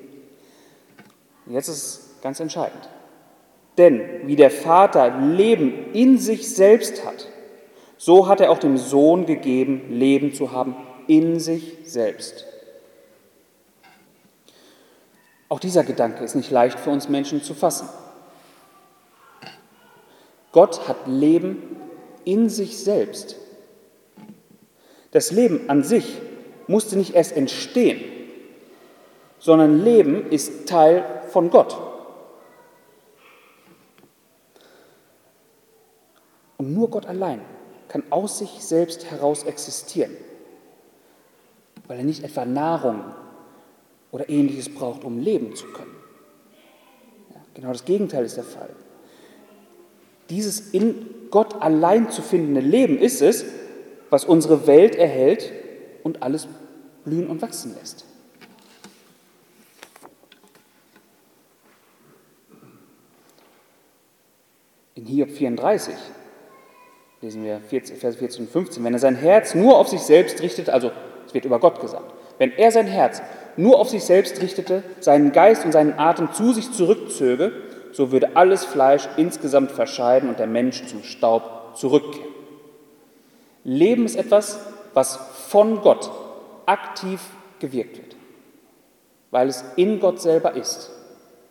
Jetzt 1.49 1.67
ist 1.67 1.75
es 1.77 2.09
ganz 2.21 2.39
entscheidend. 2.39 2.87
Denn 3.77 4.27
wie 4.27 4.35
der 4.35 4.51
Vater 4.51 5.17
Leben 5.19 5.91
in 5.93 6.17
sich 6.17 6.53
selbst 6.53 7.05
hat, 7.05 7.27
so 7.97 8.27
hat 8.27 8.39
er 8.39 8.51
auch 8.51 8.59
dem 8.59 8.77
Sohn 8.77 9.25
gegeben, 9.25 9.89
Leben 9.89 10.33
zu 10.33 10.51
haben 10.51 10.75
in 11.07 11.39
sich 11.39 11.77
selbst. 11.83 12.45
Auch 15.49 15.59
dieser 15.59 15.83
Gedanke 15.83 16.23
ist 16.23 16.35
nicht 16.35 16.51
leicht 16.51 16.79
für 16.79 16.91
uns 16.91 17.09
Menschen 17.09 17.41
zu 17.41 17.55
fassen. 17.55 17.89
Gott 20.51 20.87
hat 20.87 21.07
Leben 21.07 21.77
in 22.25 22.49
sich 22.49 22.77
selbst. 22.77 23.35
Das 25.11 25.31
Leben 25.31 25.69
an 25.69 25.83
sich 25.83 26.17
musste 26.67 26.97
nicht 26.97 27.15
erst 27.15 27.35
entstehen, 27.35 28.01
sondern 29.39 29.83
Leben 29.83 30.29
ist 30.29 30.69
Teil 30.69 31.03
von 31.29 31.49
Gott. 31.49 31.77
Und 36.57 36.73
nur 36.73 36.89
Gott 36.89 37.05
allein 37.05 37.41
kann 37.87 38.03
aus 38.09 38.39
sich 38.39 38.63
selbst 38.63 39.09
heraus 39.09 39.43
existieren, 39.43 40.15
weil 41.87 41.99
er 41.99 42.03
nicht 42.03 42.23
etwa 42.23 42.45
Nahrung 42.45 43.03
oder 44.11 44.29
ähnliches 44.29 44.73
braucht, 44.73 45.03
um 45.03 45.19
leben 45.19 45.55
zu 45.55 45.67
können. 45.67 45.95
Ja, 47.33 47.41
genau 47.53 47.71
das 47.71 47.85
Gegenteil 47.85 48.25
ist 48.25 48.37
der 48.37 48.43
Fall. 48.43 48.69
Dieses 50.29 50.71
in 50.71 51.09
Gott 51.31 51.61
allein 51.61 52.11
zu 52.11 52.21
findende 52.21 52.61
Leben 52.61 52.97
ist 52.97 53.21
es, 53.21 53.45
was 54.09 54.25
unsere 54.25 54.67
Welt 54.67 54.95
erhält 54.95 55.51
und 56.03 56.21
alles 56.23 56.47
blühen 57.05 57.27
und 57.27 57.41
wachsen 57.41 57.75
lässt. 57.79 58.05
In 64.99 65.05
Hiob 65.05 65.31
34 65.31 65.95
lesen 67.21 67.45
wir 67.45 67.61
Vers 67.61 68.17
14 68.17 68.45
und 68.45 68.51
15, 68.51 68.83
wenn 68.83 68.91
er 68.91 68.99
sein 68.99 69.15
Herz 69.15 69.55
nur 69.55 69.77
auf 69.77 69.87
sich 69.87 70.01
selbst 70.01 70.41
richtet, 70.41 70.69
also 70.69 70.91
es 71.25 71.33
wird 71.33 71.45
über 71.45 71.57
Gott 71.59 71.79
gesagt, 71.79 72.13
wenn 72.37 72.51
er 72.51 72.69
sein 72.71 72.85
Herz 72.85 73.21
nur 73.55 73.79
auf 73.79 73.87
sich 73.87 74.03
selbst 74.03 74.41
richtete, 74.41 74.83
seinen 74.99 75.31
Geist 75.31 75.63
und 75.63 75.71
seinen 75.71 75.97
Atem 75.97 76.33
zu 76.33 76.51
sich 76.51 76.73
zurückzöge, 76.73 77.53
so 77.93 78.11
würde 78.11 78.35
alles 78.35 78.65
Fleisch 78.65 79.07
insgesamt 79.15 79.71
verscheiden 79.71 80.27
und 80.27 80.37
der 80.37 80.47
Mensch 80.47 80.85
zum 80.87 81.03
Staub 81.03 81.77
zurückkehren. 81.77 82.33
Leben 83.63 84.03
ist 84.03 84.17
etwas, 84.17 84.59
was 84.93 85.15
von 85.47 85.79
Gott 85.79 86.11
aktiv 86.65 87.21
gewirkt 87.59 87.97
wird, 87.99 88.17
weil 89.31 89.47
es 89.47 89.63
in 89.77 90.01
Gott 90.01 90.19
selber 90.19 90.55
ist 90.55 90.91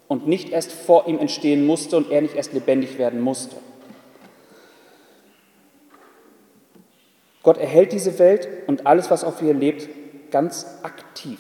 und 0.09 0.27
nicht 0.27 0.49
erst 0.49 0.73
vor 0.73 1.07
ihm 1.07 1.19
entstehen 1.19 1.67
musste 1.67 1.97
und 1.97 2.11
er 2.11 2.23
nicht 2.23 2.35
erst 2.35 2.55
lebendig 2.55 2.99
werden 2.99 3.21
musste. 3.21 3.57
Gott 7.43 7.59
erhält 7.59 7.93
diese 7.93 8.19
Welt 8.19 8.49
und 8.67 8.87
alles, 8.87 9.11
was 9.11 9.25
auf 9.25 9.41
ihr 9.43 9.55
lebt, 9.55 9.89
ganz 10.31 10.67
aktiv. 10.83 11.39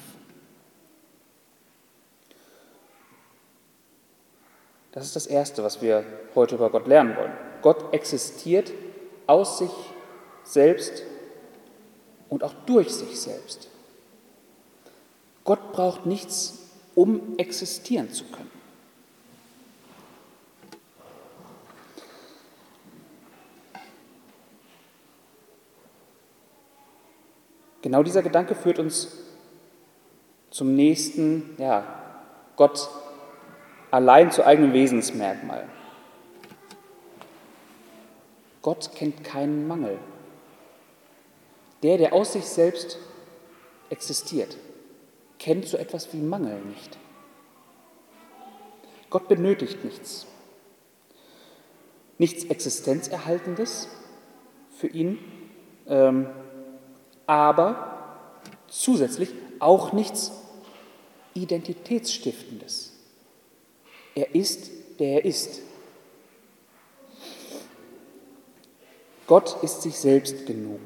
Das 4.93 5.05
ist 5.05 5.17
das 5.17 5.27
Erste, 5.27 5.63
was 5.63 5.83
wir 5.83 6.05
heute 6.35 6.55
über 6.55 6.71
Gott 6.71 6.87
lernen 6.87 7.17
wollen. 7.17 7.33
Gott 7.63 7.93
existiert 7.93 8.73
aus 9.27 9.59
sich 9.59 9.71
selbst 10.45 11.03
und 12.29 12.43
auch 12.43 12.55
durch 12.67 12.91
sich 12.91 13.21
selbst. 13.21 13.69
Gott 15.45 15.73
braucht 15.73 16.07
nichts, 16.07 16.71
um 16.95 17.39
existieren 17.39 18.13
zu 18.13 18.25
können. 18.25 18.58
Genau 27.89 28.03
dieser 28.03 28.23
Gedanke 28.23 28.55
führt 28.55 28.79
uns 28.79 29.17
zum 30.51 30.75
nächsten, 30.77 31.55
ja, 31.57 31.87
Gott 32.55 32.87
allein 33.91 34.31
zu 34.31 34.45
eigenem 34.45 34.75
Wesensmerkmal. 34.75 35.67
Gott 38.61 38.91
kennt 38.95 39.25
keinen 39.25 39.67
Mangel. 39.67 39.99
Der, 41.83 41.97
der 41.97 42.13
aus 42.13 42.35
sich 42.35 42.45
selbst 42.45 42.99
existiert, 43.89 44.59
kennt 45.39 45.67
so 45.67 45.79
etwas 45.79 46.13
wie 46.13 46.19
Mangel 46.19 46.61
nicht. 46.61 46.99
Gott 49.09 49.29
benötigt 49.29 49.83
nichts. 49.83 50.27
Nichts 52.19 52.45
Existenzerhaltendes 52.45 53.89
für 54.77 54.89
ihn, 54.89 55.19
ähm, 55.87 56.27
aber 57.29 58.25
zusätzlich 58.69 59.29
auch 59.61 59.93
nichts 59.93 60.33
Identitätsstiftendes. 61.35 62.93
Er 64.15 64.35
ist, 64.35 64.71
der 64.99 65.13
er 65.13 65.25
ist. 65.25 65.61
Gott 69.27 69.63
ist 69.63 69.83
sich 69.83 69.97
selbst 69.97 70.47
genug. 70.47 70.81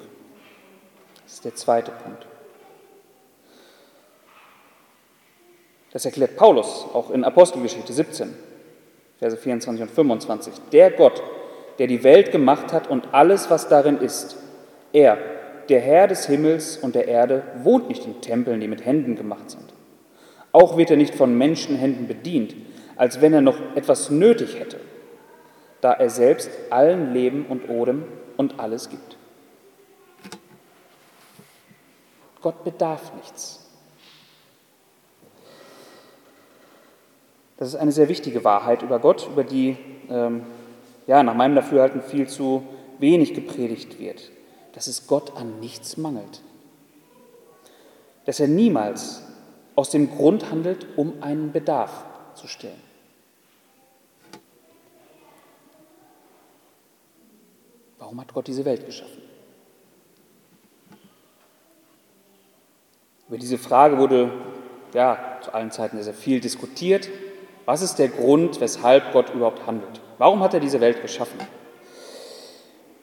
Das 1.22 1.34
ist 1.34 1.44
der 1.44 1.54
zweite 1.54 1.92
Punkt. 1.92 2.26
Das 5.92 6.04
erklärt 6.04 6.36
Paulus 6.36 6.86
auch 6.92 7.10
in 7.10 7.22
Apostelgeschichte 7.22 7.92
17, 7.92 8.34
Verse 9.18 9.36
24 9.36 9.82
und 9.82 9.90
25. 9.90 10.54
Der 10.72 10.90
Gott, 10.90 11.22
der 11.78 11.86
die 11.86 12.02
Welt 12.02 12.32
gemacht 12.32 12.72
hat 12.72 12.88
und 12.90 13.14
alles, 13.14 13.48
was 13.48 13.68
darin 13.68 13.98
ist, 13.98 14.36
er, 14.92 15.31
der 15.68 15.80
Herr 15.80 16.08
des 16.08 16.26
Himmels 16.26 16.76
und 16.76 16.94
der 16.94 17.08
Erde, 17.08 17.42
wohnt 17.62 17.88
nicht 17.88 18.04
in 18.04 18.20
Tempeln, 18.20 18.60
die 18.60 18.68
mit 18.68 18.84
Händen 18.84 19.16
gemacht 19.16 19.50
sind. 19.50 19.72
Auch 20.52 20.76
wird 20.76 20.90
er 20.90 20.96
nicht 20.96 21.14
von 21.14 21.36
Menschenhänden 21.36 22.06
bedient, 22.06 22.54
als 22.96 23.20
wenn 23.20 23.32
er 23.32 23.40
noch 23.40 23.56
etwas 23.74 24.10
nötig 24.10 24.58
hätte, 24.58 24.78
da 25.80 25.92
er 25.92 26.10
selbst 26.10 26.50
allen 26.70 27.12
Leben 27.12 27.46
und 27.48 27.68
Odem 27.68 28.04
und 28.36 28.60
alles 28.60 28.90
gibt. 28.90 29.16
Gott 32.42 32.64
bedarf 32.64 33.12
nichts. 33.14 33.60
Das 37.56 37.68
ist 37.68 37.76
eine 37.76 37.92
sehr 37.92 38.08
wichtige 38.08 38.42
Wahrheit 38.44 38.82
über 38.82 38.98
Gott, 38.98 39.28
über 39.30 39.44
die 39.44 39.76
ähm, 40.10 40.42
ja, 41.06 41.22
nach 41.22 41.34
meinem 41.34 41.54
Dafürhalten 41.54 42.02
viel 42.02 42.28
zu 42.28 42.64
wenig 42.98 43.34
gepredigt 43.34 44.00
wird. 44.00 44.32
Dass 44.72 44.86
es 44.86 45.06
Gott 45.06 45.36
an 45.36 45.60
nichts 45.60 45.96
mangelt. 45.96 46.40
Dass 48.24 48.40
er 48.40 48.48
niemals 48.48 49.22
aus 49.74 49.90
dem 49.90 50.10
Grund 50.10 50.50
handelt, 50.50 50.86
um 50.96 51.22
einen 51.22 51.52
Bedarf 51.52 52.04
zu 52.34 52.46
stillen. 52.46 52.80
Warum 57.98 58.20
hat 58.20 58.34
Gott 58.34 58.46
diese 58.46 58.64
Welt 58.64 58.84
geschaffen? 58.84 59.22
Über 63.28 63.38
diese 63.38 63.56
Frage 63.56 63.96
wurde 63.96 64.30
ja 64.92 65.38
zu 65.40 65.54
allen 65.54 65.70
Zeiten 65.70 65.96
sehr, 65.96 66.04
sehr 66.04 66.14
viel 66.14 66.40
diskutiert. 66.40 67.08
Was 67.64 67.80
ist 67.80 67.96
der 67.96 68.08
Grund, 68.08 68.60
weshalb 68.60 69.12
Gott 69.12 69.32
überhaupt 69.32 69.66
handelt? 69.66 70.00
Warum 70.18 70.40
hat 70.40 70.52
er 70.52 70.60
diese 70.60 70.80
Welt 70.80 71.00
geschaffen? 71.00 71.40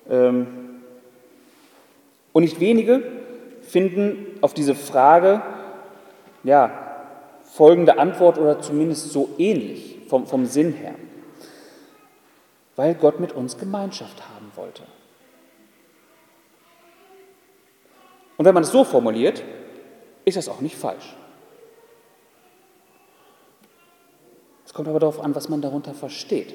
Ähm, 0.07 0.68
und 2.39 2.43
nicht 2.45 2.61
wenige 2.61 3.03
finden 3.63 4.37
auf 4.39 4.53
diese 4.53 4.73
Frage 4.73 5.41
ja, 6.45 6.71
folgende 7.43 7.99
Antwort 7.99 8.37
oder 8.37 8.61
zumindest 8.61 9.11
so 9.11 9.31
ähnlich 9.37 9.97
vom, 10.07 10.25
vom 10.25 10.45
Sinn 10.45 10.71
her. 10.71 10.95
Weil 12.77 12.95
Gott 12.95 13.19
mit 13.19 13.33
uns 13.33 13.57
Gemeinschaft 13.57 14.23
haben 14.33 14.53
wollte. 14.55 14.83
Und 18.37 18.45
wenn 18.45 18.53
man 18.53 18.63
es 18.63 18.71
so 18.71 18.85
formuliert, 18.85 19.43
ist 20.23 20.37
das 20.37 20.47
auch 20.47 20.61
nicht 20.61 20.77
falsch. 20.77 21.17
Es 24.65 24.73
kommt 24.73 24.87
aber 24.87 25.01
darauf 25.01 25.19
an, 25.19 25.35
was 25.35 25.49
man 25.49 25.61
darunter 25.61 25.93
versteht. 25.93 26.53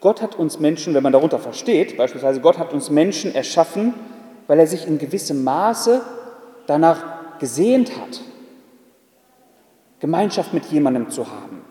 Gott 0.00 0.22
hat 0.22 0.34
uns 0.36 0.58
Menschen, 0.58 0.94
wenn 0.94 1.02
man 1.02 1.12
darunter 1.12 1.38
versteht, 1.38 1.96
beispielsweise 1.96 2.40
Gott 2.40 2.58
hat 2.58 2.72
uns 2.72 2.90
Menschen 2.90 3.34
erschaffen, 3.34 3.94
weil 4.46 4.58
er 4.58 4.66
sich 4.66 4.86
in 4.86 4.98
gewissem 4.98 5.44
Maße 5.44 6.00
danach 6.66 7.38
gesehnt 7.38 7.96
hat, 7.98 8.20
Gemeinschaft 10.00 10.54
mit 10.54 10.64
jemandem 10.66 11.10
zu 11.10 11.30
haben, 11.30 11.62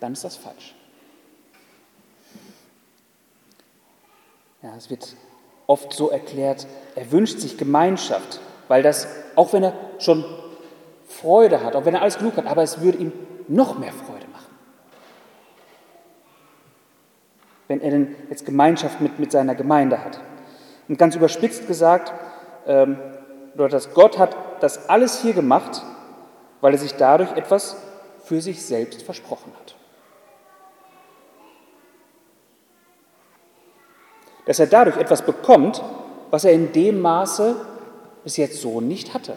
dann 0.00 0.14
ist 0.14 0.24
das 0.24 0.36
falsch. 0.36 0.74
Ja, 4.62 4.74
es 4.76 4.90
wird 4.90 5.14
oft 5.66 5.92
so 5.92 6.10
erklärt, 6.10 6.66
er 6.94 7.12
wünscht 7.12 7.38
sich 7.38 7.58
Gemeinschaft, 7.58 8.40
weil 8.68 8.82
das, 8.82 9.06
auch 9.36 9.52
wenn 9.52 9.62
er 9.62 9.74
schon 9.98 10.24
Freude 11.06 11.62
hat, 11.62 11.76
auch 11.76 11.84
wenn 11.84 11.94
er 11.94 12.02
alles 12.02 12.18
genug 12.18 12.36
hat, 12.36 12.46
aber 12.46 12.62
es 12.62 12.80
würde 12.80 12.98
ihm 12.98 13.12
noch 13.46 13.78
mehr 13.78 13.92
Freude 13.92 14.26
machen. 14.32 14.38
Wenn 17.68 17.80
er 17.80 17.90
denn 17.90 18.16
jetzt 18.28 18.44
Gemeinschaft 18.44 19.00
mit, 19.00 19.18
mit 19.18 19.30
seiner 19.30 19.54
Gemeinde 19.54 20.02
hat. 20.04 20.20
Und 20.88 20.98
ganz 20.98 21.14
überspitzt 21.14 21.66
gesagt, 21.66 22.12
ähm, 22.66 22.98
dass 23.54 23.94
Gott 23.94 24.18
hat 24.18 24.36
das 24.60 24.88
alles 24.88 25.22
hier 25.22 25.34
gemacht, 25.34 25.82
weil 26.60 26.72
er 26.72 26.78
sich 26.78 26.94
dadurch 26.94 27.32
etwas 27.36 27.76
für 28.24 28.40
sich 28.40 28.64
selbst 28.64 29.02
versprochen 29.02 29.52
hat. 29.60 29.76
Dass 34.46 34.58
er 34.58 34.66
dadurch 34.66 34.96
etwas 34.96 35.22
bekommt, 35.22 35.82
was 36.30 36.44
er 36.44 36.52
in 36.52 36.72
dem 36.72 37.00
Maße 37.00 37.54
bis 38.24 38.36
jetzt 38.36 38.60
so 38.60 38.80
nicht 38.80 39.14
hatte 39.14 39.36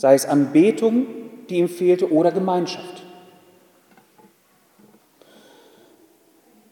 sei 0.00 0.14
es 0.14 0.24
Anbetung, 0.24 1.06
die 1.50 1.56
ihm 1.56 1.68
fehlte, 1.68 2.10
oder 2.10 2.32
Gemeinschaft. 2.32 2.99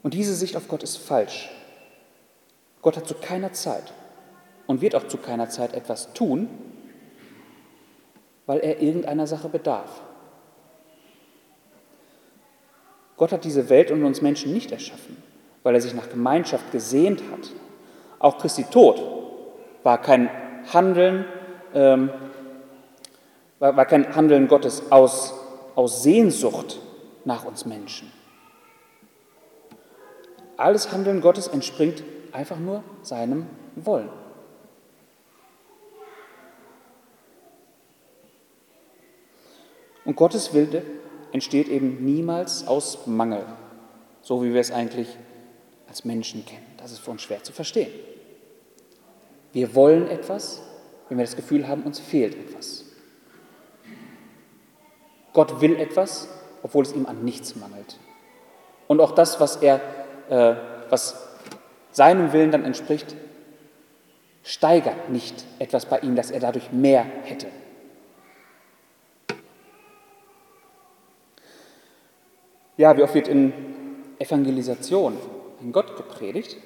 Und 0.09 0.15
diese 0.15 0.35
Sicht 0.35 0.57
auf 0.57 0.69
Gott 0.69 0.83
ist 0.83 0.97
falsch. 0.97 1.51
Gott 2.81 2.97
hat 2.97 3.07
zu 3.07 3.13
keiner 3.13 3.53
Zeit 3.53 3.93
und 4.67 4.81
wird 4.81 4.95
auch 4.95 5.07
zu 5.07 5.19
keiner 5.19 5.51
Zeit 5.51 5.75
etwas 5.75 6.15
tun, 6.15 6.49
weil 8.47 8.61
er 8.61 8.81
irgendeiner 8.81 9.27
Sache 9.27 9.51
bedarf. 9.51 10.01
Gott 13.19 13.33
hat 13.33 13.45
diese 13.45 13.69
Welt 13.69 13.91
und 13.91 14.03
uns 14.03 14.23
Menschen 14.23 14.55
nicht 14.55 14.73
erschaffen, 14.73 15.23
weil 15.63 15.75
er 15.75 15.83
sich 15.83 15.93
nach 15.93 16.09
Gemeinschaft 16.09 16.73
gesehnt 16.73 17.23
hat. 17.31 17.51
Auch 18.19 18.39
Christi 18.39 18.65
Tod 18.65 19.03
war 19.83 20.01
kein 20.01 20.31
Handeln 20.73 21.27
ähm, 21.75 22.09
war, 23.59 23.77
war 23.77 23.85
kein 23.85 24.17
Handeln 24.17 24.49
Gottes 24.49 24.91
aus, 24.91 25.35
aus 25.75 26.03
Sehnsucht 26.03 26.79
nach 27.27 27.45
uns 27.45 27.67
Menschen. 27.67 28.11
Alles 30.59 30.91
Handeln 30.91 31.21
Gottes 31.21 31.47
entspringt 31.47 32.03
einfach 32.33 32.59
nur 32.59 32.83
seinem 33.03 33.47
Wollen. 33.77 34.09
Und 40.05 40.17
Gottes 40.17 40.53
Wilde 40.55 40.83
entsteht 41.33 41.69
eben 41.69 42.05
niemals 42.05 42.67
aus 42.67 43.07
Mangel, 43.07 43.45
so 44.21 44.43
wie 44.43 44.53
wir 44.53 44.61
es 44.61 44.73
eigentlich 44.73 45.17
als 45.87 46.05
Menschen 46.05 46.45
kennen. 46.45 46.67
Das 46.77 46.91
ist 46.91 46.99
für 46.99 47.13
uns 47.13 47.23
schwer 47.23 47.43
zu 47.43 47.53
verstehen. 47.53 47.93
Wir 49.53 49.77
wollen 49.77 50.09
etwas, 50.09 50.61
wenn 51.09 51.19
wir 51.19 51.25
das 51.25 51.37
Gefühl 51.37 51.69
haben, 51.69 51.85
uns 51.85 52.01
fehlt 52.01 52.35
etwas. 52.35 52.85
Gott 55.33 55.61
will 55.61 55.77
etwas, 55.77 56.29
obwohl 56.65 56.83
es 56.83 56.93
ihm 56.95 57.07
an 57.07 57.25
nichts 57.25 57.55
mangelt. 57.55 57.99
Und 58.89 59.01
auch 59.01 59.13
das, 59.13 59.39
was 59.39 59.57
er, 59.57 59.81
äh, 60.29 60.55
was 60.91 61.29
seinem 61.91 62.33
Willen 62.33 62.51
dann 62.51 62.65
entspricht, 62.65 63.15
steigert 64.43 65.11
nicht 65.11 65.45
etwas 65.59 65.87
bei 65.87 65.99
ihm, 66.01 66.17
dass 66.17 66.31
er 66.31 66.41
dadurch 66.41 66.73
mehr 66.73 67.05
hätte. 67.25 67.49
Ja, 72.77 72.97
wie 72.97 73.03
oft 73.03 73.15
wird 73.15 73.29
in 73.29 73.53
Evangelisation 74.19 75.19
ein 75.61 75.73
Gott 75.73 75.97
gepredigt, 75.97 76.57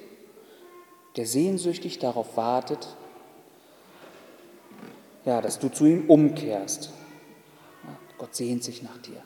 der 1.17 1.25
sehnsüchtig 1.25 1.99
darauf 1.99 2.37
wartet, 2.37 2.95
ja, 5.25 5.41
dass 5.41 5.59
du 5.59 5.69
zu 5.69 5.85
ihm 5.85 6.09
umkehrst, 6.09 6.91
Gott 8.17 8.35
sehnt 8.35 8.63
sich 8.63 8.83
nach 8.83 8.97
dir. 8.99 9.21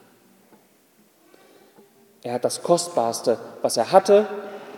Er 2.24 2.34
hat 2.34 2.46
das 2.46 2.64
Kostbarste, 2.64 3.38
was 3.62 3.78
er 3.78 3.92
hatte, 3.92 4.28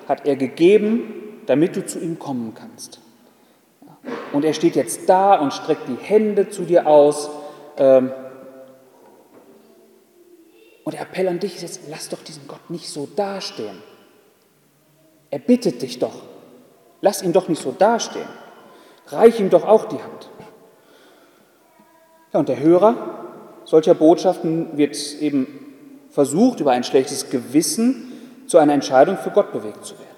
hat 0.07 0.25
er 0.25 0.35
gegeben, 0.35 1.41
damit 1.45 1.75
du 1.75 1.85
zu 1.85 1.99
ihm 1.99 2.19
kommen 2.19 2.53
kannst. 2.53 2.99
Und 4.33 4.45
er 4.45 4.53
steht 4.53 4.75
jetzt 4.75 5.09
da 5.09 5.35
und 5.35 5.53
streckt 5.53 5.87
die 5.87 5.95
Hände 5.95 6.49
zu 6.49 6.63
dir 6.63 6.87
aus. 6.87 7.29
Ähm, 7.77 8.11
und 10.83 10.93
der 10.93 11.01
Appell 11.01 11.27
an 11.27 11.39
dich 11.39 11.55
ist 11.55 11.61
jetzt, 11.61 11.81
lass 11.89 12.09
doch 12.09 12.23
diesen 12.23 12.47
Gott 12.47 12.69
nicht 12.69 12.89
so 12.89 13.07
dastehen. 13.15 13.81
Er 15.31 15.39
bittet 15.39 15.81
dich 15.81 15.99
doch. 15.99 16.23
Lass 17.01 17.21
ihn 17.21 17.33
doch 17.33 17.47
nicht 17.47 17.61
so 17.61 17.71
dastehen. 17.71 18.27
Reich 19.07 19.39
ihm 19.39 19.49
doch 19.49 19.65
auch 19.65 19.85
die 19.85 20.01
Hand. 20.01 20.29
Ja, 22.33 22.39
und 22.39 22.49
der 22.49 22.59
Hörer, 22.59 22.95
solcher 23.65 23.95
Botschaften 23.95 24.77
wird 24.77 24.95
eben 25.19 25.68
versucht, 26.19 26.59
über 26.59 26.71
ein 26.71 26.83
schlechtes 26.83 27.29
Gewissen 27.29 28.11
zu 28.45 28.57
einer 28.57 28.73
Entscheidung 28.73 29.17
für 29.17 29.29
Gott 29.29 29.53
bewegt 29.53 29.85
zu 29.85 29.93
werden. 29.93 30.09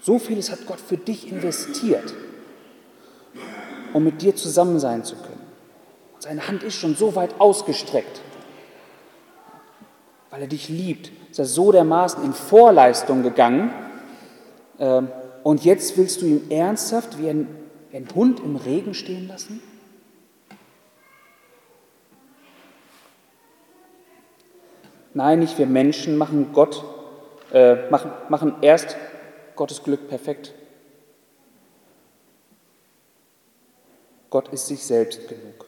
So 0.00 0.18
vieles 0.18 0.50
hat 0.50 0.66
Gott 0.66 0.80
für 0.80 0.96
dich 0.96 1.30
investiert, 1.30 2.14
um 3.92 4.02
mit 4.02 4.22
dir 4.22 4.34
zusammen 4.34 4.78
sein 4.78 5.04
zu 5.04 5.16
können. 5.16 5.46
Und 6.14 6.22
seine 6.22 6.48
Hand 6.48 6.62
ist 6.62 6.74
schon 6.74 6.96
so 6.96 7.14
weit 7.16 7.38
ausgestreckt, 7.38 8.22
weil 10.30 10.40
er 10.40 10.48
dich 10.48 10.70
liebt, 10.70 11.12
ist 11.30 11.38
er 11.38 11.44
so 11.44 11.70
dermaßen 11.70 12.24
in 12.24 12.32
Vorleistung 12.32 13.22
gegangen. 13.22 13.74
Ähm, 14.78 15.08
und 15.42 15.66
jetzt 15.66 15.98
willst 15.98 16.22
du 16.22 16.26
ihn 16.26 16.50
ernsthaft 16.50 17.18
wie 17.18 17.28
ein, 17.28 17.46
wie 17.90 17.98
ein 17.98 18.08
Hund 18.14 18.40
im 18.40 18.56
Regen 18.56 18.94
stehen 18.94 19.28
lassen? 19.28 19.60
Nein, 25.14 25.38
nicht 25.38 25.58
wir 25.58 25.66
Menschen 25.66 26.16
machen 26.16 26.52
Gott, 26.52 26.84
äh, 27.52 27.88
machen, 27.88 28.10
machen 28.28 28.56
erst 28.62 28.96
Gottes 29.54 29.84
Glück 29.84 30.08
perfekt. 30.08 30.52
Gott 34.28 34.48
ist 34.48 34.66
sich 34.66 34.84
selbst 34.84 35.28
genug. 35.28 35.66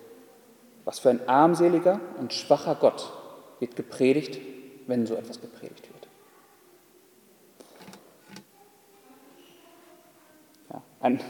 Was 0.84 0.98
für 0.98 1.10
ein 1.10 1.28
armseliger 1.28 2.00
und 2.18 2.32
schwacher 2.32 2.74
Gott 2.74 3.12
wird 3.60 3.76
gepredigt, 3.76 4.40
wenn 4.88 5.06
so 5.06 5.14
etwas 5.14 5.40
gepredigt 5.40 5.88
wird. 5.92 6.08
Ja, 10.72 10.82
ein 11.00 11.20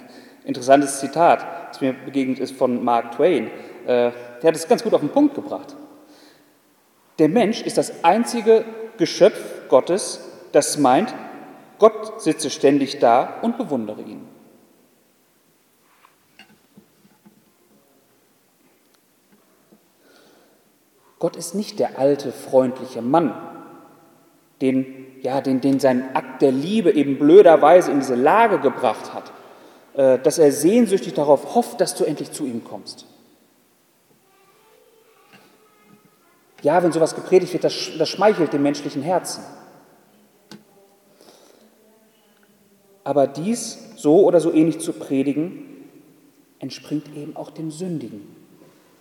interessantes 0.45 1.01
Zitat, 1.01 1.47
das 1.69 1.83
mir 1.83 1.93
begegnet 1.93 2.39
ist 2.39 2.57
von 2.57 2.83
Mark 2.83 3.13
Twain. 3.13 3.49
Äh, 3.85 4.13
der 4.41 4.43
hat 4.43 4.57
es 4.57 4.67
ganz 4.67 4.83
gut 4.83 4.95
auf 4.95 5.01
den 5.01 5.11
Punkt 5.11 5.35
gebracht. 5.35 5.77
Der 7.19 7.29
Mensch 7.29 7.63
ist 7.63 7.79
das 7.79 8.05
einzige 8.05 8.65
Geschöpf 8.99 9.69
Gottes, 9.69 10.21
das 10.53 10.79
meint, 10.79 11.15
Gott 11.79 12.21
sitze 12.21 12.51
ständig 12.51 12.99
da 12.99 13.41
und 13.43 13.59
bewundere 13.59 14.03
ihn. 14.03 14.27
Gott 21.19 21.37
ist 21.37 21.55
nicht 21.55 21.79
der 21.79 21.99
alte, 21.99 22.31
freundliche 22.31 23.01
Mann, 23.01 23.35
den, 24.61 25.07
ja, 25.23 25.41
den, 25.41 25.61
den 25.61 25.81
sein 25.81 26.15
Akt 26.15 26.43
der 26.43 26.53
Liebe 26.53 26.93
eben 26.93 27.19
blöderweise 27.19 27.91
in 27.91 28.01
diese 28.01 28.15
Lage 28.15 28.59
gebracht 28.59 29.15
hat, 29.15 29.33
äh, 29.95 30.19
dass 30.19 30.39
er 30.39 30.53
sehnsüchtig 30.53 31.15
darauf 31.15 31.55
hofft, 31.55 31.81
dass 31.81 31.95
du 31.95 32.05
endlich 32.05 32.33
zu 32.33 32.45
ihm 32.45 32.65
kommst. 32.65 33.07
Ja, 36.67 36.83
wenn 36.83 36.91
sowas 36.91 37.15
gepredigt 37.15 37.53
wird, 37.53 37.63
das, 37.63 37.93
das 37.97 38.09
schmeichelt 38.09 38.53
dem 38.53 38.65
menschlichen 38.65 39.01
Herzen. 39.01 39.41
Aber 43.05 43.29
dies 43.29 43.79
so 43.95 44.25
oder 44.25 44.41
so 44.41 44.53
ähnlich 44.53 44.81
zu 44.81 44.93
predigen, 44.93 45.87
entspringt 46.59 47.15
eben 47.15 47.37
auch 47.37 47.51
dem 47.51 47.71
sündigen 47.71 48.27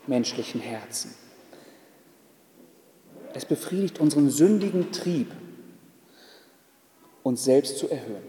menschlichen 0.06 0.62
Herzen. 0.62 1.16
Es 3.34 3.46
befriedigt 3.46 4.00
unseren 4.00 4.30
sündigen 4.30 4.92
Trieb, 4.92 5.32
uns 7.24 7.46
selbst 7.46 7.80
zu 7.80 7.90
erhöhen. 7.90 8.22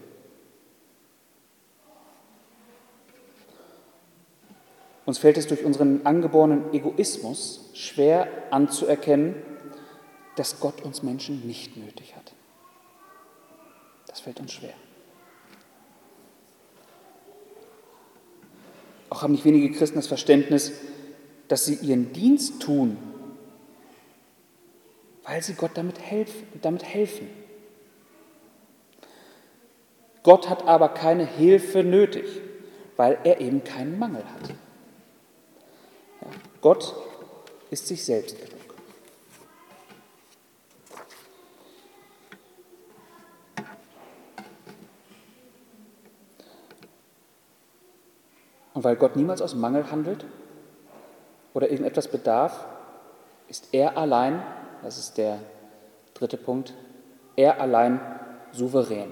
Uns 5.07 5.19
fällt 5.19 5.37
es 5.37 5.47
durch 5.47 5.63
unseren 5.63 6.05
angeborenen 6.05 6.73
Egoismus 6.73 7.69
schwer 7.73 8.27
anzuerkennen, 8.51 9.35
dass 10.35 10.59
Gott 10.59 10.81
uns 10.81 11.01
Menschen 11.01 11.47
nicht 11.47 11.77
nötig 11.77 12.13
hat. 12.13 12.33
Das 14.07 14.19
fällt 14.19 14.41
uns 14.41 14.51
schwer. 14.51 14.73
Auch 19.09 19.21
haben 19.21 19.31
nicht 19.31 19.45
wenige 19.45 19.71
Christen 19.71 19.95
das 19.95 20.07
Verständnis, 20.07 20.73
dass 21.47 21.63
sie 21.63 21.75
ihren 21.75 22.11
Dienst 22.11 22.61
tun, 22.61 22.97
weil 25.23 25.41
sie 25.41 25.53
Gott 25.53 25.71
damit, 25.75 26.01
helf, 26.01 26.33
damit 26.61 26.83
helfen. 26.83 27.29
Gott 30.23 30.49
hat 30.49 30.67
aber 30.67 30.89
keine 30.89 31.25
Hilfe 31.25 31.85
nötig, 31.85 32.25
weil 32.97 33.17
er 33.23 33.39
eben 33.39 33.63
keinen 33.63 33.97
Mangel 33.97 34.25
hat. 34.25 34.53
Gott 36.61 36.95
ist 37.69 37.87
sich 37.87 38.03
selbst 38.03 38.37
genug. 38.37 38.53
Und 48.73 48.83
weil 48.83 48.95
Gott 48.95 49.15
niemals 49.15 49.41
aus 49.41 49.55
Mangel 49.55 49.89
handelt 49.89 50.25
oder 51.53 51.69
irgendetwas 51.69 52.07
bedarf, 52.07 52.65
ist 53.47 53.69
er 53.71 53.97
allein 53.97 54.43
das 54.83 54.97
ist 54.97 55.17
der 55.17 55.39
dritte 56.13 56.37
Punkt, 56.37 56.73
er 57.35 57.59
allein 57.59 57.99
souverän. 58.51 59.11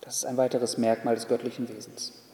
Das 0.00 0.16
ist 0.16 0.24
ein 0.24 0.36
weiteres 0.36 0.78
Merkmal 0.78 1.14
des 1.14 1.26
göttlichen 1.26 1.68
Wesens. 1.68 2.25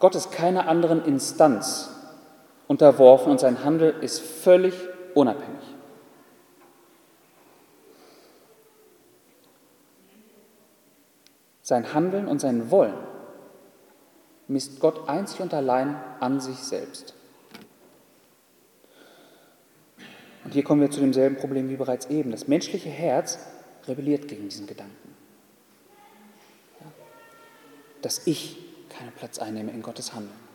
Gott 0.00 0.14
ist 0.14 0.30
keiner 0.30 0.68
anderen 0.68 1.04
Instanz 1.04 1.90
unterworfen 2.68 3.32
und 3.32 3.40
sein 3.40 3.64
Handel 3.64 3.94
ist 4.00 4.20
völlig 4.20 4.74
unabhängig. 5.14 5.58
Sein 11.62 11.92
Handeln 11.92 12.28
und 12.28 12.40
sein 12.40 12.70
Wollen 12.70 12.94
misst 14.46 14.80
Gott 14.80 15.08
einzig 15.08 15.40
und 15.40 15.52
allein 15.52 15.96
an 16.20 16.40
sich 16.40 16.56
selbst. 16.56 17.14
Und 20.44 20.54
hier 20.54 20.64
kommen 20.64 20.80
wir 20.80 20.90
zu 20.90 21.00
demselben 21.00 21.36
Problem 21.36 21.68
wie 21.68 21.76
bereits 21.76 22.06
eben. 22.06 22.30
Das 22.30 22.48
menschliche 22.48 22.88
Herz 22.88 23.38
rebelliert 23.86 24.28
gegen 24.28 24.48
diesen 24.48 24.66
Gedanken. 24.66 25.14
Dass 28.00 28.26
ich 28.26 28.67
keinen 28.88 29.12
Platz 29.12 29.38
einnehme 29.38 29.70
in 29.72 29.82
Gottes 29.82 30.14
Handeln. 30.14 30.48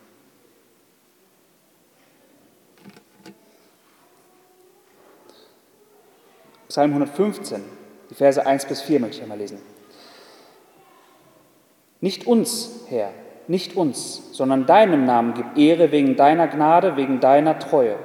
Psalm 6.67 6.89
115, 6.89 7.63
die 8.09 8.15
Verse 8.15 8.43
1 8.43 8.65
bis 8.65 8.81
4 8.81 8.99
möchte 8.99 9.17
ich 9.17 9.23
einmal 9.23 9.37
lesen. 9.37 9.61
Nicht 12.01 12.25
uns, 12.25 12.85
Herr, 12.87 13.11
nicht 13.47 13.75
uns, 13.75 14.29
sondern 14.31 14.65
deinem 14.65 15.05
Namen 15.05 15.35
gib 15.35 15.57
Ehre 15.57 15.91
wegen 15.91 16.15
deiner 16.15 16.47
Gnade, 16.47 16.97
wegen 16.97 17.19
deiner 17.19 17.59
Treue. 17.59 17.95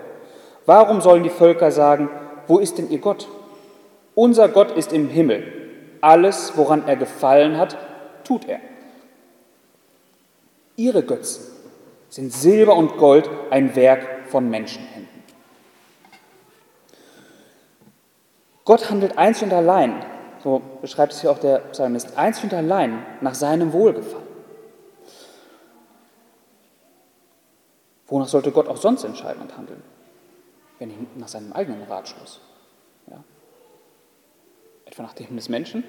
Warum 0.67 1.01
sollen 1.01 1.23
die 1.23 1.31
Völker 1.31 1.71
sagen, 1.71 2.11
wo 2.47 2.59
ist 2.59 2.79
denn 2.79 2.91
ihr 2.91 2.99
Gott? 2.99 3.27
Unser 4.15 4.49
Gott 4.49 4.73
ist 4.73 4.93
im 4.93 5.09
Himmel. 5.09 5.51
Alles, 6.01 6.53
woran 6.57 6.87
er 6.87 6.97
gefallen 6.97 7.57
hat, 7.57 7.79
tut 8.25 8.47
er. 8.47 8.61
Ihre 10.79 11.03
Götzen 11.03 11.45
sind 12.09 12.33
Silber 12.33 12.77
und 12.77 12.97
Gold, 12.99 13.29
ein 13.51 13.75
Werk 13.75 14.29
von 14.29 14.49
Menschenhänden. 14.49 15.09
Gott 18.65 18.89
handelt 18.89 19.19
einzig 19.19 19.43
und 19.45 19.53
allein, 19.55 20.05
so 20.41 20.63
beschreibt 20.81 21.13
es 21.13 21.21
hier 21.21 21.33
auch 21.33 21.41
der 21.41 21.59
Psalmist, 21.73 22.17
einzig 22.17 22.45
und 22.45 22.55
allein 22.55 23.05
nach 23.21 23.35
seinem 23.35 23.73
Wohlgefallen. 23.73 24.29
Wonach 28.07 28.29
sollte 28.29 28.53
Gott 28.53 28.69
auch 28.69 28.77
sonst 28.77 29.03
entscheiden 29.03 29.43
und 29.43 29.57
handeln, 29.57 29.83
wenn 30.79 30.91
nicht 30.91 31.17
nach 31.17 31.29
seinem 31.29 31.53
eigenen 31.55 31.83
Ratschluss? 31.83 32.41
Ja? 33.09 33.25
Etwa 34.85 35.03
nach 35.03 35.15
dem 35.15 35.35
des 35.35 35.49
Menschen? 35.49 35.83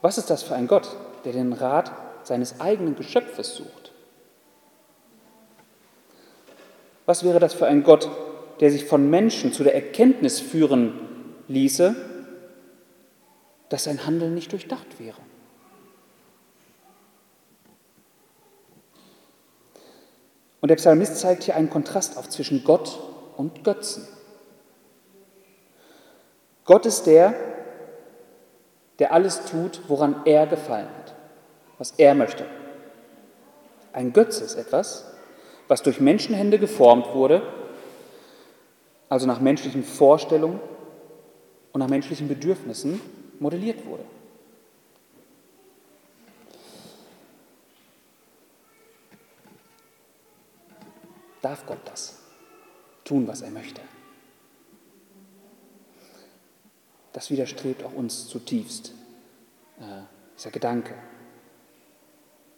Was 0.00 0.16
ist 0.16 0.30
das 0.30 0.42
für 0.42 0.54
ein 0.54 0.66
Gott, 0.66 0.88
der 1.24 1.32
den 1.32 1.52
Rat 1.52 1.92
seines 2.22 2.60
eigenen 2.60 2.96
Geschöpfes 2.96 3.54
sucht? 3.54 3.92
Was 7.06 7.24
wäre 7.24 7.40
das 7.40 7.54
für 7.54 7.66
ein 7.66 7.84
Gott, 7.84 8.10
der 8.60 8.70
sich 8.70 8.84
von 8.84 9.08
Menschen 9.08 9.52
zu 9.52 9.64
der 9.64 9.74
Erkenntnis 9.74 10.40
führen 10.40 10.92
ließe, 11.48 11.96
dass 13.70 13.84
sein 13.84 14.06
Handeln 14.06 14.34
nicht 14.34 14.52
durchdacht 14.52 14.98
wäre? 14.98 15.16
Und 20.60 20.68
der 20.68 20.76
Psalmist 20.76 21.16
zeigt 21.16 21.44
hier 21.44 21.56
einen 21.56 21.70
Kontrast 21.70 22.18
auf 22.18 22.28
zwischen 22.28 22.64
Gott 22.64 22.98
und 23.36 23.64
Götzen. 23.64 24.06
Gott 26.64 26.84
ist 26.84 27.06
der, 27.06 27.32
der 28.98 29.12
alles 29.12 29.44
tut, 29.44 29.80
woran 29.88 30.22
er 30.24 30.46
gefallen 30.46 30.88
hat, 30.88 31.14
was 31.78 31.92
er 31.92 32.14
möchte. 32.14 32.44
Ein 33.92 34.12
Götze 34.12 34.44
ist 34.44 34.56
etwas, 34.56 35.12
was 35.68 35.82
durch 35.82 36.00
Menschenhände 36.00 36.58
geformt 36.58 37.14
wurde, 37.14 37.42
also 39.08 39.26
nach 39.26 39.40
menschlichen 39.40 39.84
Vorstellungen 39.84 40.60
und 41.72 41.78
nach 41.80 41.88
menschlichen 41.88 42.28
Bedürfnissen 42.28 43.00
modelliert 43.38 43.86
wurde. 43.86 44.04
darf 51.48 51.64
Gott 51.66 51.78
das 51.86 52.18
tun, 53.04 53.26
was 53.26 53.42
er 53.42 53.50
möchte. 53.50 53.80
Das 57.12 57.30
widerstrebt 57.30 57.82
auch 57.84 57.92
uns 57.92 58.28
zutiefst, 58.28 58.92
äh, 59.80 60.02
dieser 60.36 60.50
Gedanke. 60.50 60.94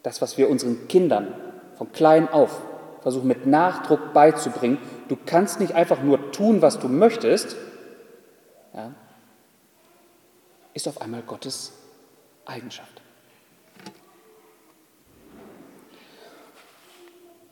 Das, 0.02 0.20
was 0.20 0.38
wir 0.38 0.48
unseren 0.48 0.88
Kindern 0.88 1.34
von 1.76 1.92
klein 1.92 2.28
auf 2.28 2.62
versuchen 3.02 3.28
mit 3.28 3.46
Nachdruck 3.46 4.12
beizubringen, 4.12 4.78
du 5.08 5.16
kannst 5.24 5.60
nicht 5.60 5.74
einfach 5.74 6.02
nur 6.02 6.32
tun, 6.32 6.62
was 6.62 6.78
du 6.78 6.88
möchtest, 6.88 7.56
ja, 8.74 8.92
ist 10.74 10.86
auf 10.86 11.00
einmal 11.00 11.22
Gottes 11.22 11.72
Eigenschaft. 12.44 13.00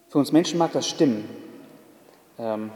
Für 0.09 0.19
uns 0.19 0.33
Menschen 0.33 0.59
mag 0.59 0.73
das 0.73 0.89
stimmen, 0.89 1.29
ähm, 2.39 2.71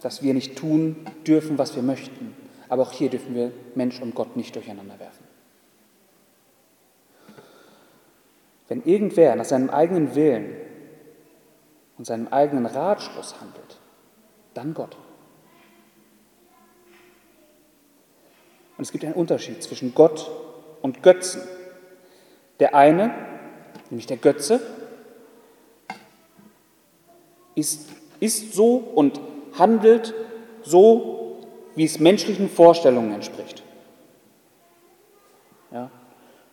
dass 0.00 0.22
wir 0.22 0.34
nicht 0.34 0.56
tun 0.56 1.04
dürfen, 1.26 1.58
was 1.58 1.74
wir 1.74 1.82
möchten. 1.82 2.36
Aber 2.68 2.82
auch 2.82 2.92
hier 2.92 3.10
dürfen 3.10 3.34
wir 3.34 3.52
Mensch 3.74 4.00
und 4.00 4.14
Gott 4.14 4.36
nicht 4.36 4.54
durcheinander 4.54 4.98
werfen. 4.98 5.24
Wenn 8.68 8.82
irgendwer 8.84 9.34
nach 9.34 9.46
seinem 9.46 9.70
eigenen 9.70 10.14
Willen 10.14 10.54
und 11.96 12.04
seinem 12.04 12.28
eigenen 12.28 12.66
Ratschluss 12.66 13.40
handelt, 13.40 13.78
dann 14.52 14.74
Gott. 14.74 14.96
Und 18.76 18.84
es 18.84 18.92
gibt 18.92 19.04
einen 19.04 19.14
Unterschied 19.14 19.62
zwischen 19.62 19.94
Gott 19.94 20.30
und 20.82 21.02
Götzen. 21.02 21.42
Der 22.60 22.74
eine, 22.74 23.12
nämlich 23.90 24.06
der 24.06 24.18
Götze, 24.18 24.60
ist, 27.54 27.88
ist 28.20 28.52
so 28.52 28.76
und 28.76 29.20
handelt 29.58 30.14
so, 30.62 31.17
wie 31.78 31.84
es 31.84 32.00
menschlichen 32.00 32.48
Vorstellungen 32.48 33.12
entspricht. 33.12 33.62
Ja, 35.70 35.90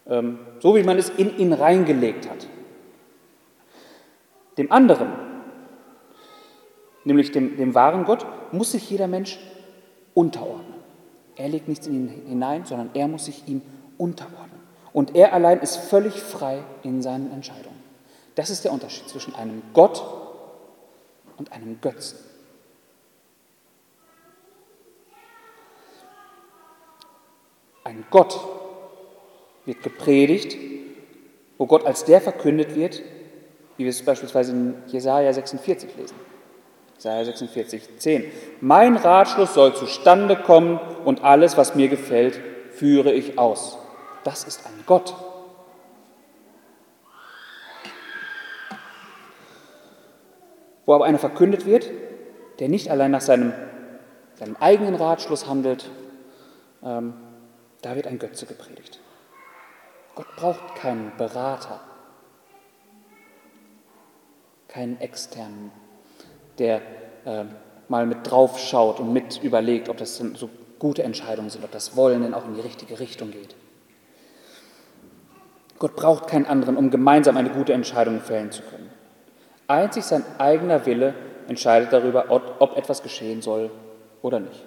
ähm, 0.08 0.38
so 0.60 0.76
wie 0.76 0.84
man 0.84 1.00
es 1.00 1.10
in 1.10 1.36
ihn 1.40 1.52
reingelegt 1.52 2.30
hat. 2.30 2.48
Dem 4.60 4.72
anderen, 4.72 5.10
nämlich 7.06 7.32
dem, 7.32 7.58
dem 7.58 7.74
wahren 7.74 8.06
Gott, 8.06 8.26
muss 8.52 8.74
sich 8.74 8.88
jeder 8.88 9.08
Mensch 9.08 9.40
unterordnen. 10.14 10.76
Er 11.36 11.50
legt 11.50 11.68
nichts 11.68 11.88
in 11.88 11.96
ihn 11.96 12.08
hinein, 12.28 12.66
sondern 12.66 12.92
er 12.94 13.08
muss 13.08 13.26
sich 13.26 13.48
ihm 13.48 13.64
unterordnen. 13.98 14.62
Und 14.94 15.16
er 15.16 15.34
allein 15.34 15.60
ist 15.60 15.78
völlig 15.78 16.22
frei 16.22 16.64
in 16.84 17.02
seinen 17.02 17.32
Entscheidungen. 17.32 17.84
Das 18.36 18.52
ist 18.52 18.64
der 18.64 18.72
Unterschied 18.72 19.10
zwischen 19.10 19.34
einem 19.34 19.64
Gott 19.74 20.04
und 21.38 21.52
einem 21.52 21.82
Götzen. 21.82 22.20
Ein 27.86 28.04
Gott 28.10 28.40
wird 29.66 29.84
gepredigt, 29.84 30.58
wo 31.60 31.68
Gott 31.68 31.86
als 31.86 32.04
der 32.04 32.20
verkündet 32.20 32.76
wird, 32.76 33.04
wie 33.78 33.84
wir 33.84 33.92
es 33.92 34.04
beispielsweise 34.04 34.54
in 34.54 34.74
Jesaja 34.88 35.32
46 35.32 35.96
lesen. 35.96 36.16
Jesaja 36.96 37.24
46, 37.26 38.00
10. 38.00 38.26
Mein 38.60 38.98
Ratschluss 38.98 39.54
soll 39.54 39.76
zustande 39.76 40.36
kommen 40.36 40.80
und 41.06 41.24
alles, 41.24 41.58
was 41.58 41.76
mir 41.76 41.88
gefällt, 41.88 42.42
führe 42.72 43.14
ich 43.14 43.38
aus. 43.38 43.78
Das 44.24 44.46
ist 44.46 44.66
ein 44.66 44.84
Gott. 44.88 45.14
Wo 50.88 50.94
aber 50.96 51.06
einer 51.06 51.20
verkündet 51.20 51.68
wird, 51.68 51.92
der 52.58 52.68
nicht 52.68 52.90
allein 52.90 53.12
nach 53.12 53.22
seinem, 53.22 53.54
seinem 54.34 54.56
eigenen 54.60 54.96
Ratschluss 54.96 55.48
handelt, 55.48 55.92
ähm, 56.84 57.14
da 57.86 57.96
wird 57.96 58.08
ein 58.08 58.18
Götze 58.18 58.48
gepredigt. 58.48 59.00
Gott 60.16 60.26
braucht 60.38 60.76
keinen 60.76 61.12
Berater, 61.18 61.80
keinen 64.68 65.00
externen, 65.00 65.72
der 66.58 66.82
äh, 67.26 67.44
mal 67.88 68.08
mit 68.08 68.20
drauf 68.24 68.58
schaut 68.58 69.00
und 69.00 69.14
mit 69.14 69.44
überlegt, 69.44 69.88
ob 69.88 69.98
das 69.98 70.18
so 70.18 70.50
gute 70.80 71.04
Entscheidungen 71.04 71.52
sind, 71.52 71.64
ob 71.64 71.72
das 71.72 71.96
Wollen 71.96 72.24
denn 72.24 72.34
auch 72.34 72.46
in 72.46 72.56
die 72.56 72.62
richtige 72.62 73.00
Richtung 73.00 73.30
geht. 73.30 73.56
Gott 75.78 75.96
braucht 75.96 76.26
keinen 76.26 76.48
anderen, 76.48 76.78
um 76.78 76.90
gemeinsam 76.90 77.38
eine 77.38 77.52
gute 77.52 77.74
Entscheidung 77.74 78.20
fällen 78.20 78.52
zu 78.52 78.64
können. 78.64 78.90
Einzig 79.68 80.06
sein 80.06 80.24
eigener 80.40 80.88
Wille 80.88 81.14
entscheidet 81.48 81.94
darüber, 81.94 82.32
ob 82.32 82.78
etwas 82.78 83.04
geschehen 83.04 83.44
soll 83.44 83.70
oder 84.24 84.40
nicht. 84.40 84.66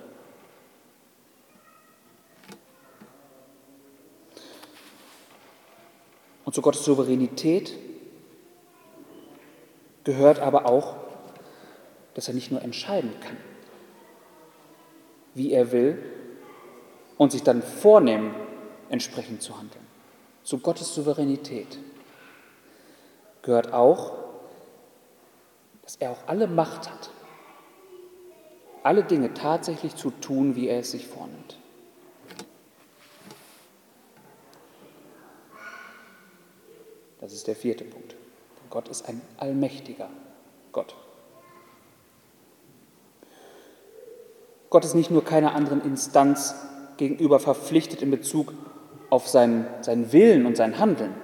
Und 6.48 6.54
zu 6.54 6.62
Gottes 6.62 6.82
Souveränität 6.82 7.74
gehört 10.04 10.38
aber 10.38 10.64
auch, 10.64 10.96
dass 12.14 12.26
er 12.26 12.32
nicht 12.32 12.50
nur 12.50 12.62
entscheiden 12.62 13.12
kann, 13.20 13.36
wie 15.34 15.52
er 15.52 15.72
will, 15.72 16.02
und 17.18 17.32
sich 17.32 17.42
dann 17.42 17.60
vornehmen, 17.60 18.34
entsprechend 18.88 19.42
zu 19.42 19.58
handeln. 19.58 19.84
Zu 20.42 20.60
Gottes 20.60 20.94
Souveränität 20.94 21.78
gehört 23.42 23.74
auch, 23.74 24.14
dass 25.82 25.96
er 25.96 26.12
auch 26.12 26.28
alle 26.28 26.46
Macht 26.46 26.90
hat, 26.90 27.10
alle 28.82 29.04
Dinge 29.04 29.34
tatsächlich 29.34 29.96
zu 29.96 30.10
tun, 30.12 30.56
wie 30.56 30.68
er 30.68 30.78
es 30.78 30.92
sich 30.92 31.08
vornimmt. 31.08 31.58
Das 37.20 37.32
ist 37.32 37.46
der 37.46 37.56
vierte 37.56 37.84
Punkt. 37.84 38.14
Gott 38.70 38.88
ist 38.88 39.08
ein 39.08 39.20
allmächtiger 39.38 40.08
Gott. 40.72 40.94
Gott 44.70 44.84
ist 44.84 44.94
nicht 44.94 45.10
nur 45.10 45.24
keiner 45.24 45.54
anderen 45.54 45.82
Instanz 45.82 46.54
gegenüber 46.98 47.40
verpflichtet 47.40 48.02
in 48.02 48.10
Bezug 48.10 48.52
auf 49.08 49.28
seinen, 49.28 49.66
seinen 49.80 50.12
Willen 50.12 50.44
und 50.44 50.56
sein 50.56 50.78
Handeln. 50.78 51.14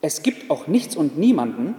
Es 0.00 0.22
gibt 0.22 0.50
auch 0.50 0.66
nichts 0.66 0.96
und 0.96 1.16
niemanden, 1.18 1.74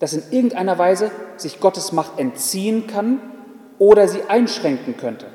das 0.00 0.12
in 0.14 0.22
irgendeiner 0.32 0.78
Weise 0.78 1.10
sich 1.36 1.60
Gottes 1.60 1.92
Macht 1.92 2.18
entziehen 2.18 2.86
kann 2.86 3.20
oder 3.78 4.08
sie 4.08 4.22
einschränken 4.24 4.96
könnte. 4.96 5.26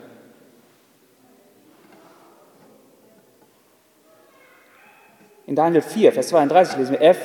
In 5.47 5.55
Daniel 5.55 5.81
4, 5.81 6.11
Vers 6.11 6.29
32 6.29 6.77
lesen 6.77 6.91
wir, 6.93 7.01
er, 7.01 7.15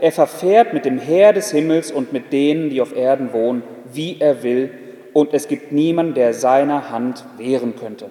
er 0.00 0.12
verfährt 0.12 0.72
mit 0.72 0.84
dem 0.84 0.98
Heer 0.98 1.32
des 1.32 1.50
Himmels 1.50 1.92
und 1.92 2.12
mit 2.12 2.32
denen, 2.32 2.70
die 2.70 2.80
auf 2.80 2.96
Erden 2.96 3.32
wohnen, 3.32 3.62
wie 3.92 4.20
er 4.20 4.42
will, 4.42 4.70
und 5.12 5.32
es 5.32 5.48
gibt 5.48 5.72
niemanden, 5.72 6.14
der 6.14 6.34
seiner 6.34 6.90
Hand 6.90 7.24
wehren 7.38 7.74
könnte. 7.76 8.10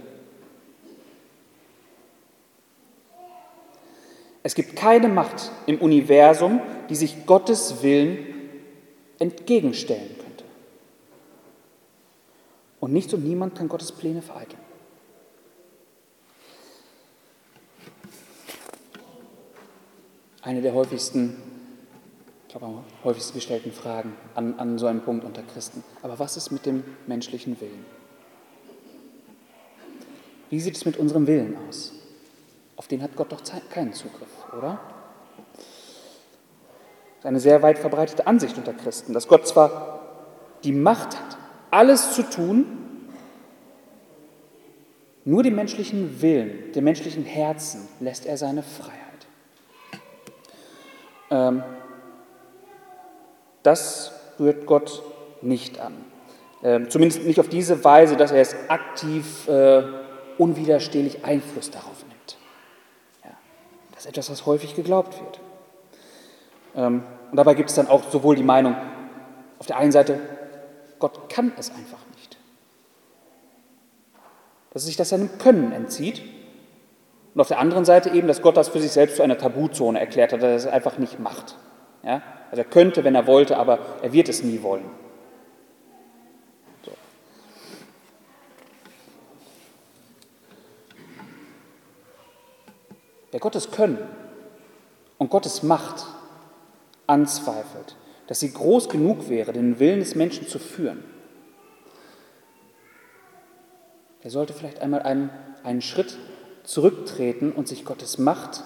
Es 4.41 4.54
gibt 4.54 4.75
keine 4.75 5.08
Macht 5.08 5.51
im 5.65 5.80
Universum, 5.80 6.62
die 6.89 6.95
sich 6.95 7.25
Gottes 7.25 7.82
Willen 7.82 8.17
entgegenstellen 9.17 10.15
könnte. 10.19 10.43
Und 12.80 12.93
nichts 12.93 13.13
und 13.13 13.23
niemand 13.23 13.56
kann 13.56 13.67
Gottes 13.67 13.91
Pläne 13.91 14.21
vereiteln. 14.21 14.64
Eine 20.46 20.62
der 20.62 20.74
häufigsten, 20.74 21.36
ich 22.44 22.50
glaube, 22.50 22.68
am 22.68 22.84
häufigsten 23.04 23.34
gestellten 23.34 23.72
Fragen 23.72 24.14
an, 24.36 24.58
an 24.60 24.78
so 24.78 24.86
einem 24.86 25.02
Punkt 25.02 25.26
unter 25.26 25.41
Christen. 25.41 25.84
Aber 26.04 26.20
was 26.20 26.38
ist 26.38 26.52
mit 26.52 26.66
dem 26.66 26.84
menschlichen 27.08 27.60
Willen? 27.60 27.84
Wie 30.52 30.60
sieht 30.60 30.76
es 30.76 30.86
mit 30.86 30.98
unserem 30.98 31.26
Willen 31.26 31.58
aus? 31.68 31.93
Auf 32.76 32.88
den 32.88 33.02
hat 33.02 33.16
Gott 33.16 33.32
doch 33.32 33.41
keinen 33.72 33.93
Zugriff, 33.93 34.30
oder? 34.56 34.80
Das 37.16 37.20
ist 37.20 37.26
eine 37.26 37.39
sehr 37.39 37.64
weit 37.64 37.80
verbreitete 37.80 38.28
Ansicht 38.28 38.56
unter 38.58 38.74
Christen, 38.74 39.14
dass 39.14 39.28
Gott 39.28 39.48
zwar 39.48 40.00
die 40.64 40.74
Macht 40.74 41.18
hat, 41.18 41.38
alles 41.72 42.14
zu 42.14 42.22
tun, 42.22 42.66
nur 45.24 45.41
dem 45.41 45.56
menschlichen 45.56 46.22
Willen, 46.22 46.72
dem 46.74 46.84
menschlichen 46.84 47.24
Herzen 47.24 47.88
lässt 48.00 48.28
er 48.28 48.38
seine 48.38 48.62
Freiheit. 48.62 49.05
Ähm, 51.36 51.64
das 53.64 54.14
rührt 54.40 54.66
Gott 54.66 55.04
nicht 55.42 55.80
an. 55.80 55.94
Ähm, 56.64 56.90
zumindest 56.90 57.24
nicht 57.24 57.40
auf 57.40 57.50
diese 57.50 57.84
Weise, 57.84 58.16
dass 58.16 58.32
er 58.32 58.42
es 58.42 58.56
aktiv, 58.70 59.48
äh, 59.48 59.84
unwiderstehlich 60.38 61.26
Einfluss 61.26 61.72
darauf 61.72 62.04
nimmt. 62.08 62.38
Das 63.92 64.06
ist 64.06 64.10
etwas, 64.10 64.30
was 64.30 64.46
häufig 64.46 64.76
geglaubt 64.76 65.20
wird. 65.20 65.40
Ähm, 66.76 67.04
und 67.32 67.38
dabei 67.38 67.54
gibt 67.54 67.70
es 67.70 67.76
dann 67.76 67.88
auch 67.88 68.10
sowohl 68.10 68.36
die 68.36 68.44
Meinung, 68.44 68.76
auf 69.58 69.66
der 69.68 69.78
einen 69.78 69.92
Seite, 69.92 70.20
Gott 71.00 71.30
kann 71.30 71.54
es 71.58 71.70
einfach 71.70 72.00
nicht. 72.14 72.38
Dass 74.72 74.86
sich 74.86 74.98
das 74.98 75.10
seinem 75.10 75.38
Können 75.38 75.72
entzieht 75.72 76.22
und 77.36 77.42
auf 77.42 77.50
der 77.50 77.60
anderen 77.60 77.84
Seite 77.84 78.12
eben, 78.12 78.30
dass 78.30 78.42
Gott 78.42 78.56
das 78.56 78.70
für 78.70 78.80
sich 78.80 78.94
selbst 78.94 79.18
zu 79.18 79.24
einer 79.24 79.38
Tabuzone 79.38 80.00
erklärt 80.00 80.32
hat, 80.32 80.42
dass 80.42 80.50
er 80.50 80.56
es 80.56 80.68
einfach 80.68 80.98
nicht 80.98 81.20
macht. 81.20 81.58
Ja? 82.02 82.24
Also 82.50 82.62
er 82.62 82.70
könnte, 82.70 83.04
wenn 83.04 83.14
er 83.14 83.28
wollte, 83.28 83.58
aber 83.58 83.78
er 84.02 84.14
wird 84.14 84.30
es 84.30 84.42
nie 84.42 84.64
wollen. 84.64 84.86
So. 86.86 86.92
Wer 93.32 93.40
Gottes 93.42 93.70
Können 93.70 93.98
und 95.18 95.30
Gottes 95.30 95.62
Macht 95.62 96.06
anzweifelt, 97.06 97.98
dass 98.28 98.40
sie 98.40 98.54
groß 98.54 98.88
genug 98.88 99.28
wäre, 99.28 99.52
den 99.52 99.78
Willen 99.80 100.00
des 100.00 100.16
Menschen 100.16 100.48
zu 100.48 100.58
führen, 100.58 101.04
der 104.24 104.32
sollte 104.32 104.54
vielleicht 104.54 104.80
einmal 104.80 105.02
einen, 105.02 105.30
einen 105.64 105.82
Schritt 105.82 106.18
zurücktreten 106.66 107.51
und 107.51 107.68
sich 107.68 107.86
Gottes 107.86 108.18
Macht 108.18 108.63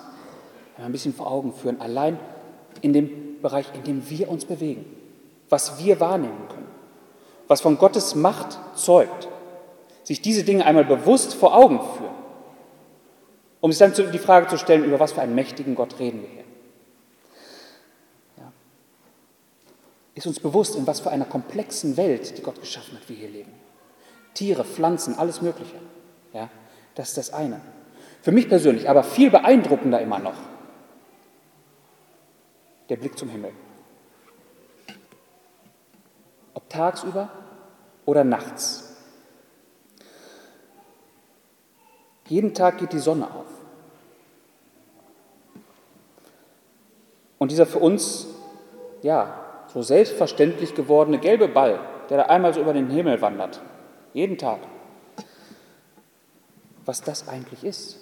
ein 0.83 0.91
bisschen 0.91 1.13
vor 1.13 1.29
Augen 1.29 1.53
führen, 1.53 1.81
allein 1.81 2.17
in 2.81 2.93
dem 2.93 3.41
Bereich, 3.41 3.67
in 3.73 3.83
dem 3.83 4.09
wir 4.09 4.29
uns 4.29 4.45
bewegen, 4.45 4.85
was 5.49 5.83
wir 5.83 5.99
wahrnehmen 5.99 6.47
können, 6.49 6.67
was 7.47 7.61
von 7.61 7.77
Gottes 7.77 8.15
Macht 8.15 8.57
zeugt, 8.75 9.27
sich 10.03 10.21
diese 10.21 10.43
Dinge 10.43 10.65
einmal 10.65 10.85
bewusst 10.85 11.33
vor 11.33 11.55
Augen 11.55 11.79
führen, 11.79 12.15
um 13.61 13.71
sich 13.71 13.79
dann 13.79 14.11
die 14.11 14.19
Frage 14.19 14.47
zu 14.47 14.57
stellen, 14.57 14.85
über 14.85 14.99
was 14.99 15.11
für 15.11 15.21
einen 15.21 15.35
mächtigen 15.35 15.75
Gott 15.75 15.99
reden 15.99 16.21
wir 16.21 16.29
hier. 16.29 16.43
Ja. 18.37 18.51
Ist 20.15 20.27
uns 20.27 20.39
bewusst, 20.39 20.75
in 20.75 20.87
was 20.87 21.01
für 21.01 21.09
einer 21.09 21.25
komplexen 21.25 21.97
Welt, 21.97 22.37
die 22.37 22.41
Gott 22.41 22.59
geschaffen 22.61 22.97
hat, 22.97 23.09
wir 23.09 23.17
hier 23.17 23.29
leben. 23.29 23.51
Tiere, 24.33 24.63
Pflanzen, 24.63 25.17
alles 25.17 25.41
Mögliche. 25.41 25.75
Ja, 26.33 26.49
das 26.95 27.09
ist 27.09 27.17
das 27.17 27.33
eine. 27.33 27.59
Für 28.21 28.31
mich 28.31 28.49
persönlich 28.49 28.89
aber 28.89 29.03
viel 29.03 29.29
beeindruckender 29.31 30.01
immer 30.01 30.19
noch 30.19 30.35
der 32.89 32.97
Blick 32.97 33.17
zum 33.17 33.29
Himmel. 33.29 33.51
Ob 36.53 36.67
tagsüber 36.69 37.29
oder 38.05 38.23
nachts. 38.23 38.85
Jeden 42.27 42.53
Tag 42.53 42.79
geht 42.79 42.93
die 42.93 42.99
Sonne 42.99 43.25
auf. 43.25 43.45
Und 47.37 47.51
dieser 47.51 47.65
für 47.65 47.79
uns, 47.79 48.27
ja, 49.01 49.45
so 49.67 49.81
selbstverständlich 49.81 50.75
gewordene 50.75 51.19
gelbe 51.19 51.47
Ball, 51.47 51.79
der 52.09 52.17
da 52.17 52.23
einmal 52.23 52.53
so 52.53 52.61
über 52.61 52.73
den 52.73 52.89
Himmel 52.89 53.21
wandert, 53.21 53.61
jeden 54.13 54.37
Tag, 54.37 54.59
was 56.85 57.01
das 57.01 57.27
eigentlich 57.27 57.63
ist. 57.63 57.98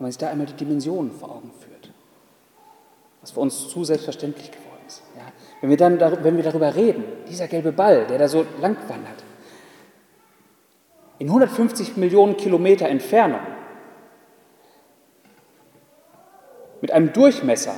Und 0.00 0.04
man 0.04 0.12
sich 0.12 0.18
da 0.18 0.30
einmal 0.30 0.46
die 0.46 0.54
Dimensionen 0.54 1.12
vor 1.12 1.30
Augen 1.30 1.50
führt, 1.60 1.90
was 3.20 3.32
für 3.32 3.40
uns 3.40 3.68
zu 3.68 3.84
selbstverständlich 3.84 4.50
geworden 4.50 4.80
ist. 4.86 5.02
Ja, 5.14 5.24
wenn, 5.60 5.68
wir 5.68 5.76
dann, 5.76 6.00
wenn 6.24 6.38
wir 6.38 6.42
darüber 6.42 6.74
reden, 6.74 7.04
dieser 7.28 7.48
gelbe 7.48 7.70
Ball, 7.70 8.06
der 8.06 8.16
da 8.16 8.26
so 8.26 8.46
lang 8.62 8.78
wandert, 8.88 9.22
in 11.18 11.26
150 11.26 11.98
Millionen 11.98 12.38
Kilometer 12.38 12.88
Entfernung, 12.88 13.42
mit 16.80 16.92
einem 16.92 17.12
Durchmesser, 17.12 17.74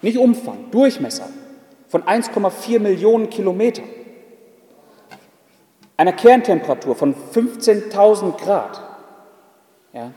nicht 0.00 0.18
Umfang, 0.18 0.70
Durchmesser 0.70 1.28
von 1.88 2.04
1,4 2.04 2.78
Millionen 2.78 3.30
Kilometern, 3.30 3.88
einer 5.96 6.12
Kerntemperatur 6.12 6.94
von 6.94 7.16
15.000 7.16 8.36
Grad. 8.36 8.80
Ja, 9.92 10.12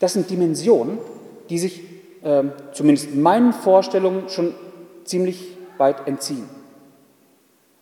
das 0.00 0.14
sind 0.14 0.28
Dimensionen, 0.28 0.98
die 1.48 1.58
sich 1.58 1.82
äh, 2.22 2.42
zumindest 2.72 3.14
meinen 3.14 3.52
Vorstellungen 3.52 4.28
schon 4.28 4.54
ziemlich 5.04 5.56
weit 5.78 6.06
entziehen. 6.08 6.48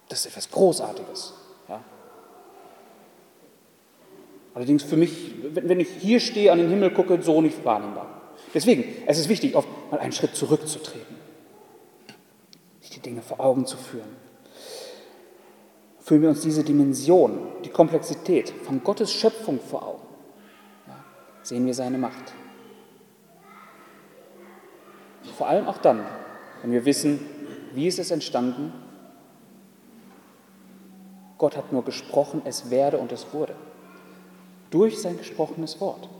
Das 0.08 0.20
ist 0.20 0.26
etwas 0.26 0.50
Großartiges. 0.50 1.34
Ja. 1.68 1.80
Allerdings 4.54 4.82
für 4.82 4.96
mich, 4.96 5.34
wenn 5.52 5.80
ich 5.80 5.88
hier 6.00 6.20
stehe, 6.20 6.52
an 6.52 6.58
den 6.58 6.68
Himmel 6.68 6.90
gucke, 6.90 7.20
so 7.22 7.40
nicht 7.40 7.64
wahrnehmbar. 7.64 8.18
Deswegen, 8.54 8.84
es 9.06 9.18
ist 9.18 9.28
wichtig, 9.28 9.54
oft 9.54 9.68
mal 9.90 10.00
einen 10.00 10.12
Schritt 10.12 10.34
zurückzutreten, 10.34 11.16
sich 12.80 12.90
die 12.90 13.00
Dinge 13.00 13.22
vor 13.22 13.40
Augen 13.40 13.66
zu 13.66 13.76
führen. 13.76 14.16
Führen 16.00 16.22
wir 16.22 16.30
uns 16.30 16.40
diese 16.40 16.64
Dimension, 16.64 17.38
die 17.64 17.68
Komplexität 17.68 18.52
von 18.64 18.82
Gottes 18.82 19.12
Schöpfung 19.12 19.60
vor 19.60 19.86
Augen, 19.86 19.97
sehen 21.48 21.64
wir 21.64 21.72
seine 21.72 21.96
Macht. 21.96 22.34
Vor 25.38 25.48
allem 25.48 25.66
auch 25.66 25.78
dann, 25.78 26.04
wenn 26.60 26.72
wir 26.72 26.84
wissen, 26.84 27.20
wie 27.72 27.86
ist 27.86 27.98
es 27.98 28.10
entstanden. 28.10 28.70
Gott 31.38 31.56
hat 31.56 31.72
nur 31.72 31.84
gesprochen, 31.84 32.42
es 32.44 32.70
werde 32.70 32.98
und 32.98 33.12
es 33.12 33.32
wurde. 33.32 33.54
Durch 34.70 35.00
sein 35.00 35.16
gesprochenes 35.16 35.80
Wort. 35.80 36.10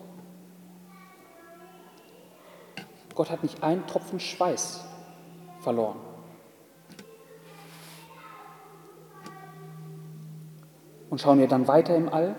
Gott 3.15 3.31
hat 3.31 3.43
nicht 3.43 3.63
einen 3.63 3.87
Tropfen 3.87 4.21
Schweiß 4.21 4.83
verloren. 5.61 5.99
Und 11.11 11.21
schauen 11.21 11.39
wir 11.39 11.49
dann 11.49 11.69
weiter 11.69 11.95
im 11.97 12.09
All, 12.09 12.35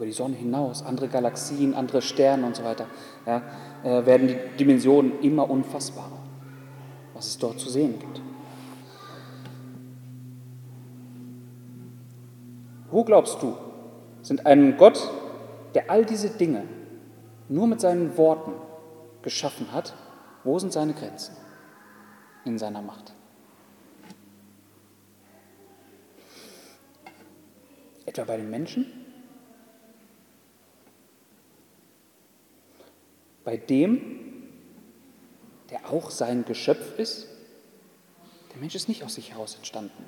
über 0.00 0.06
die 0.06 0.12
Sonne 0.12 0.34
hinaus, 0.34 0.82
andere 0.82 1.08
Galaxien, 1.08 1.74
andere 1.74 2.00
Sterne 2.00 2.46
und 2.46 2.56
so 2.56 2.64
weiter, 2.64 2.86
ja, 3.26 3.42
äh, 3.84 4.06
werden 4.06 4.28
die 4.28 4.56
Dimensionen 4.56 5.20
immer 5.20 5.50
unfassbarer, 5.50 6.18
was 7.12 7.26
es 7.26 7.36
dort 7.36 7.60
zu 7.60 7.68
sehen 7.68 7.98
gibt. 7.98 8.22
Wo 12.90 13.04
glaubst 13.04 13.42
du, 13.42 13.54
sind 14.22 14.46
ein 14.46 14.78
Gott, 14.78 15.06
der 15.74 15.90
all 15.90 16.06
diese 16.06 16.30
Dinge 16.30 16.62
nur 17.50 17.66
mit 17.66 17.82
seinen 17.82 18.16
Worten 18.16 18.52
geschaffen 19.20 19.70
hat, 19.70 19.94
wo 20.44 20.58
sind 20.58 20.72
seine 20.72 20.94
Grenzen 20.94 21.36
in 22.46 22.56
seiner 22.56 22.80
Macht? 22.80 23.12
Etwa 28.06 28.24
bei 28.24 28.38
den 28.38 28.48
Menschen? 28.48 28.99
Bei 33.44 33.56
dem, 33.56 34.00
der 35.70 35.90
auch 35.90 36.10
sein 36.10 36.44
Geschöpf 36.44 36.98
ist? 36.98 37.28
Der 38.52 38.60
Mensch 38.60 38.74
ist 38.74 38.88
nicht 38.88 39.04
aus 39.04 39.14
sich 39.14 39.32
heraus 39.32 39.54
entstanden. 39.54 40.04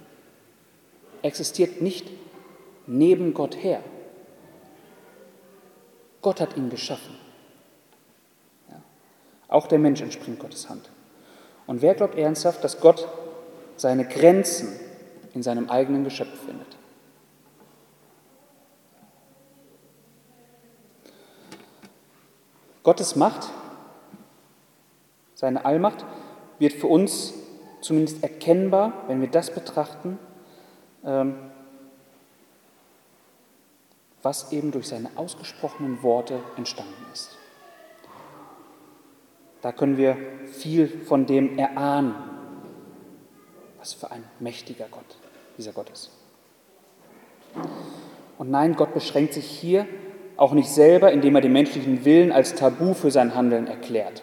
Er 1.22 1.28
existiert 1.28 1.80
nicht 1.80 2.10
neben 2.86 3.32
Gott 3.32 3.56
her. 3.56 3.82
Gott 6.20 6.40
hat 6.40 6.56
ihn 6.56 6.70
geschaffen. 6.70 7.16
Auch 9.48 9.66
der 9.66 9.78
Mensch 9.78 10.00
entspringt 10.00 10.38
Gottes 10.38 10.70
Hand. 10.70 10.88
Und 11.66 11.82
wer 11.82 11.94
glaubt 11.94 12.16
ernsthaft, 12.16 12.64
dass 12.64 12.80
Gott 12.80 13.06
seine 13.76 14.06
Grenzen 14.06 14.68
in 15.34 15.42
seinem 15.42 15.68
eigenen 15.68 16.04
Geschöpf 16.04 16.46
findet? 16.46 16.78
Gottes 22.82 23.16
Macht, 23.16 23.48
seine 25.34 25.64
Allmacht, 25.64 26.04
wird 26.58 26.72
für 26.72 26.86
uns 26.86 27.34
zumindest 27.80 28.22
erkennbar, 28.22 28.92
wenn 29.08 29.20
wir 29.20 29.28
das 29.28 29.52
betrachten, 29.52 30.18
ähm, 31.04 31.34
was 34.22 34.52
eben 34.52 34.70
durch 34.70 34.88
seine 34.88 35.10
ausgesprochenen 35.16 36.02
Worte 36.02 36.40
entstanden 36.56 37.04
ist. 37.12 37.36
Da 39.62 39.72
können 39.72 39.96
wir 39.96 40.16
viel 40.46 40.88
von 40.88 41.26
dem 41.26 41.58
erahnen, 41.58 42.14
was 43.78 43.94
für 43.94 44.10
ein 44.10 44.24
mächtiger 44.38 44.86
Gott 44.90 45.18
dieser 45.56 45.72
Gott 45.72 45.90
ist. 45.90 46.10
Und 48.38 48.50
nein, 48.50 48.74
Gott 48.74 48.94
beschränkt 48.94 49.34
sich 49.34 49.44
hier 49.44 49.86
auch 50.36 50.52
nicht 50.52 50.68
selber, 50.68 51.12
indem 51.12 51.34
er 51.34 51.40
den 51.40 51.52
menschlichen 51.52 52.04
Willen 52.04 52.32
als 52.32 52.54
Tabu 52.54 52.94
für 52.94 53.10
sein 53.10 53.34
Handeln 53.34 53.66
erklärt. 53.66 54.22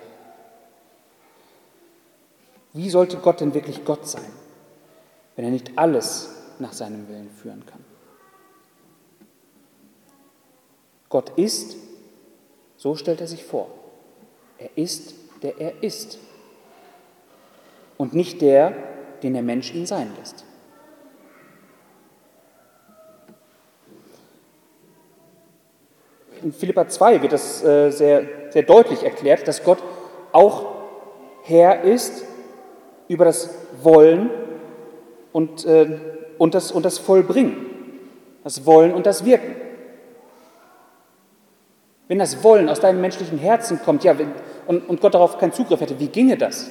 Wie 2.74 2.90
sollte 2.90 3.18
Gott 3.18 3.42
denn 3.42 3.54
wirklich 3.54 3.84
Gott 3.86 4.08
sein, 4.08 4.32
wenn 5.36 5.46
er 5.46 5.52
nicht 5.52 5.72
alles 5.76 6.36
nach 6.60 6.74
seinem 6.74 7.08
Willen 7.08 7.30
führen 7.30 7.66
kann? 7.66 7.84
Gott 11.10 11.32
ist, 11.38 11.76
so 12.78 12.96
stellt 12.96 13.22
er 13.22 13.28
sich 13.28 13.44
vor, 13.44 13.70
er 14.58 14.70
ist 14.76 15.16
der 15.42 15.60
er 15.60 15.84
ist 15.84 16.20
und 17.98 18.14
nicht 18.14 18.42
der, 18.42 18.74
den 19.24 19.34
der 19.34 19.44
Mensch 19.44 19.74
ihn 19.74 19.86
sein 19.86 20.12
lässt. 20.18 20.46
In 26.44 26.54
Philippa 26.54 26.88
2 26.88 27.22
wird 27.22 27.34
das 27.34 27.64
äh, 27.64 27.92
sehr, 27.92 28.24
sehr 28.50 28.64
deutlich 28.64 29.04
erklärt, 29.04 29.48
dass 29.48 29.64
Gott 29.64 29.80
auch 30.32 30.66
Herr 31.44 31.84
ist 31.84 32.24
über 33.08 33.26
das 33.26 33.50
Wollen 33.82 34.30
und, 35.32 35.66
äh, 35.66 35.98
und, 36.38 36.54
das, 36.54 36.72
und 36.72 36.86
das 36.86 36.98
Vollbringen, 36.98 37.58
das 38.44 38.66
Wollen 38.66 38.94
und 38.94 39.06
das 39.06 39.26
Wirken. 39.26 39.56
Wenn 42.08 42.20
das 42.20 42.44
Wollen 42.44 42.70
aus 42.70 42.80
deinem 42.80 43.02
menschlichen 43.02 43.38
Herzen 43.38 43.80
kommt, 43.84 44.04
ja, 44.04 44.16
und, 44.68 44.90
und 44.90 45.02
Gott 45.02 45.14
darauf 45.14 45.38
keinen 45.38 45.54
Zugriff 45.54 45.82
hätte, 45.82 46.00
wie 46.00 46.08
ginge 46.08 46.38
das? 46.38 46.70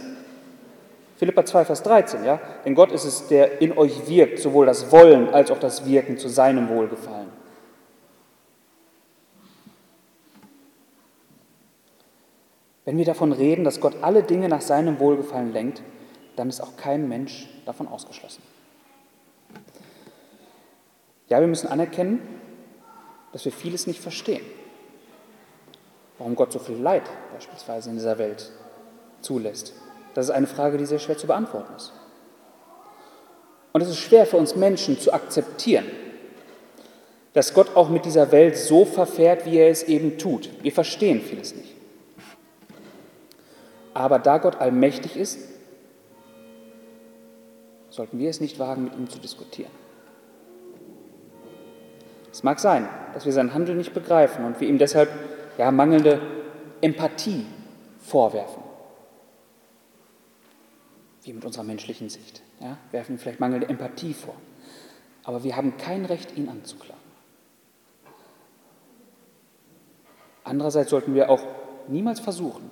Philippa 1.16 1.44
2, 1.44 1.64
Vers 1.64 1.82
13, 1.82 2.24
ja? 2.24 2.40
Denn 2.64 2.74
Gott 2.74 2.92
ist 2.92 3.04
es, 3.04 3.26
der 3.26 3.60
in 3.60 3.76
euch 3.76 4.08
wirkt, 4.08 4.38
sowohl 4.38 4.66
das 4.66 4.92
Wollen 4.92 5.30
als 5.30 5.50
auch 5.50 5.58
das 5.58 5.84
Wirken 5.84 6.16
zu 6.16 6.28
seinem 6.28 6.68
Wohlgefallen. 6.68 7.37
Wenn 12.88 12.96
wir 12.96 13.04
davon 13.04 13.32
reden, 13.32 13.64
dass 13.64 13.80
Gott 13.80 13.96
alle 14.00 14.22
Dinge 14.22 14.48
nach 14.48 14.62
seinem 14.62 14.98
Wohlgefallen 14.98 15.52
lenkt, 15.52 15.82
dann 16.36 16.48
ist 16.48 16.62
auch 16.62 16.74
kein 16.78 17.06
Mensch 17.06 17.46
davon 17.66 17.86
ausgeschlossen. 17.86 18.42
Ja, 21.28 21.38
wir 21.38 21.48
müssen 21.48 21.66
anerkennen, 21.66 22.22
dass 23.32 23.44
wir 23.44 23.52
vieles 23.52 23.86
nicht 23.86 24.00
verstehen. 24.00 24.40
Warum 26.16 26.34
Gott 26.34 26.50
so 26.50 26.58
viel 26.58 26.76
Leid 26.76 27.02
beispielsweise 27.34 27.90
in 27.90 27.96
dieser 27.96 28.16
Welt 28.16 28.50
zulässt. 29.20 29.74
Das 30.14 30.24
ist 30.24 30.30
eine 30.30 30.46
Frage, 30.46 30.78
die 30.78 30.86
sehr 30.86 30.98
schwer 30.98 31.18
zu 31.18 31.26
beantworten 31.26 31.74
ist. 31.76 31.92
Und 33.74 33.82
es 33.82 33.90
ist 33.90 33.98
schwer 33.98 34.24
für 34.24 34.38
uns 34.38 34.56
Menschen 34.56 34.98
zu 34.98 35.12
akzeptieren, 35.12 35.84
dass 37.34 37.52
Gott 37.52 37.76
auch 37.76 37.90
mit 37.90 38.06
dieser 38.06 38.32
Welt 38.32 38.56
so 38.56 38.86
verfährt, 38.86 39.44
wie 39.44 39.58
er 39.58 39.68
es 39.68 39.82
eben 39.82 40.16
tut. 40.16 40.48
Wir 40.62 40.72
verstehen 40.72 41.20
vieles 41.20 41.54
nicht. 41.54 41.77
Aber 43.98 44.20
da 44.20 44.38
Gott 44.38 44.60
allmächtig 44.60 45.16
ist, 45.16 45.40
sollten 47.90 48.20
wir 48.20 48.30
es 48.30 48.40
nicht 48.40 48.60
wagen, 48.60 48.84
mit 48.84 48.94
ihm 48.94 49.10
zu 49.10 49.18
diskutieren. 49.18 49.72
Es 52.30 52.44
mag 52.44 52.60
sein, 52.60 52.88
dass 53.12 53.24
wir 53.24 53.32
sein 53.32 53.54
Handeln 53.54 53.76
nicht 53.76 53.94
begreifen 53.94 54.44
und 54.44 54.60
wir 54.60 54.68
ihm 54.68 54.78
deshalb 54.78 55.10
ja, 55.58 55.72
mangelnde 55.72 56.20
Empathie 56.80 57.44
vorwerfen 57.98 58.62
wie 61.24 61.32
mit 61.32 61.44
unserer 61.44 61.64
menschlichen 61.64 62.08
Sicht. 62.08 62.40
Ja? 62.60 62.78
Werfen 62.92 63.16
ihm 63.16 63.18
vielleicht 63.18 63.40
mangelnde 63.40 63.68
Empathie 63.68 64.14
vor. 64.14 64.36
Aber 65.24 65.42
wir 65.42 65.56
haben 65.56 65.76
kein 65.76 66.04
Recht, 66.04 66.36
ihn 66.36 66.48
anzuklagen. 66.48 67.02
Andererseits 70.44 70.90
sollten 70.90 71.16
wir 71.16 71.30
auch 71.30 71.42
niemals 71.88 72.20
versuchen, 72.20 72.70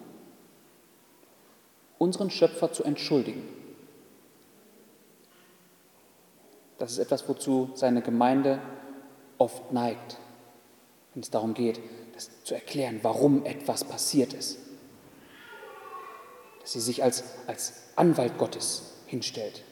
unseren 1.99 2.31
Schöpfer 2.31 2.73
zu 2.73 2.85
entschuldigen. 2.85 3.43
Das 6.79 6.93
ist 6.93 6.99
etwas, 6.99 7.29
wozu 7.29 7.71
seine 7.75 8.03
Gemeinde 8.03 8.61
oft 9.39 9.73
neigt, 9.73 10.19
wenn 11.15 11.23
es 11.23 11.31
darum 11.31 11.55
geht, 11.55 11.81
das 12.15 12.45
zu 12.45 12.55
erklären, 12.55 13.01
warum 13.03 13.45
etwas 13.45 13.85
passiert 13.85 14.33
ist 14.35 14.59
dass 16.67 16.73
sie 16.73 16.81
sich 16.81 17.05
als, 17.05 17.23
als 17.47 17.75
Anwalt 17.95 18.39
Gottes 18.39 18.97
hinstellt. 19.07 19.63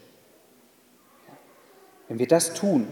Wenn 2.07 2.21
wir 2.21 2.29
das 2.29 2.55
tun, 2.55 2.87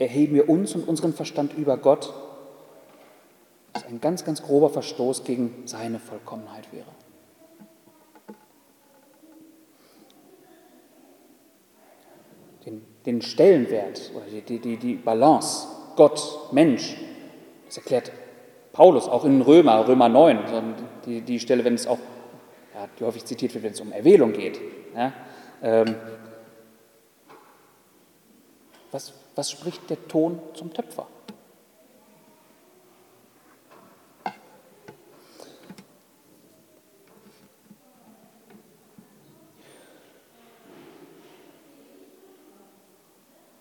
erheben 0.00 0.34
wir 0.34 0.48
uns 0.48 0.74
und 0.74 0.88
unseren 0.88 1.12
Verstand 1.12 1.56
über 1.56 1.76
Gott, 1.76 2.12
was 3.72 3.84
ein 3.84 4.00
ganz, 4.00 4.24
ganz 4.24 4.42
grober 4.42 4.70
Verstoß 4.70 5.22
gegen 5.22 5.68
seine 5.68 6.00
Vollkommenheit 6.00 6.72
wäre. 6.72 6.88
Den, 12.68 12.82
den 13.06 13.22
Stellenwert 13.22 14.10
oder 14.14 14.26
die, 14.26 14.58
die, 14.58 14.76
die 14.76 14.94
Balance 14.94 15.66
Gott, 15.96 16.52
Mensch, 16.52 16.96
das 17.66 17.78
erklärt 17.78 18.12
Paulus 18.72 19.08
auch 19.08 19.24
in 19.24 19.40
Römer, 19.40 19.88
Römer 19.88 20.08
9, 20.08 20.38
die, 21.06 21.22
die 21.22 21.40
Stelle, 21.40 21.64
wenn 21.64 21.74
es 21.74 21.86
auch 21.86 21.98
ja, 22.74 22.88
die 22.98 23.04
häufig 23.04 23.24
zitiert 23.24 23.54
wird, 23.54 23.64
wenn 23.64 23.72
es 23.72 23.80
um 23.80 23.90
Erwählung 23.90 24.32
geht. 24.32 24.60
Ja, 24.94 25.12
ähm, 25.62 25.96
was, 28.92 29.12
was 29.34 29.50
spricht 29.50 29.90
der 29.90 30.06
Ton 30.06 30.38
zum 30.54 30.72
Töpfer? 30.72 31.08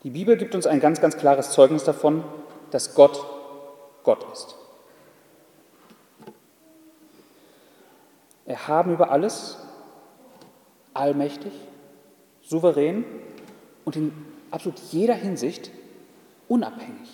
Die 0.08 0.12
Bibel 0.12 0.38
gibt 0.38 0.56
uns 0.56 0.66
ein 0.66 0.80
ganz, 0.80 1.02
ganz 1.02 1.18
klares 1.18 1.52
Zeugnis 1.52 1.84
davon, 1.84 2.24
dass 2.72 2.96
Gott 2.96 3.22
Gott 4.06 4.26
ist. 4.32 4.56
erhaben 8.46 8.94
über 8.94 9.12
alles, 9.12 9.58
allmächtig, 10.94 11.52
souverän 12.42 13.04
und 13.84 13.98
in 13.98 14.14
absolut 14.50 14.80
jeder 14.92 15.14
Hinsicht 15.14 15.72
unabhängig. 16.48 17.10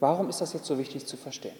Warum 0.00 0.28
ist 0.28 0.40
das 0.40 0.54
jetzt 0.54 0.66
so 0.66 0.76
wichtig 0.76 1.06
zu 1.06 1.16
verstehen? 1.16 1.54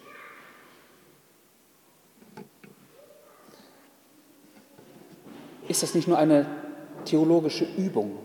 Ist 5.69 5.85
das 5.85 5.95
nicht 5.95 6.09
nur 6.09 6.19
eine 6.19 6.60
theologische 7.05 7.65
Übung, 7.77 8.19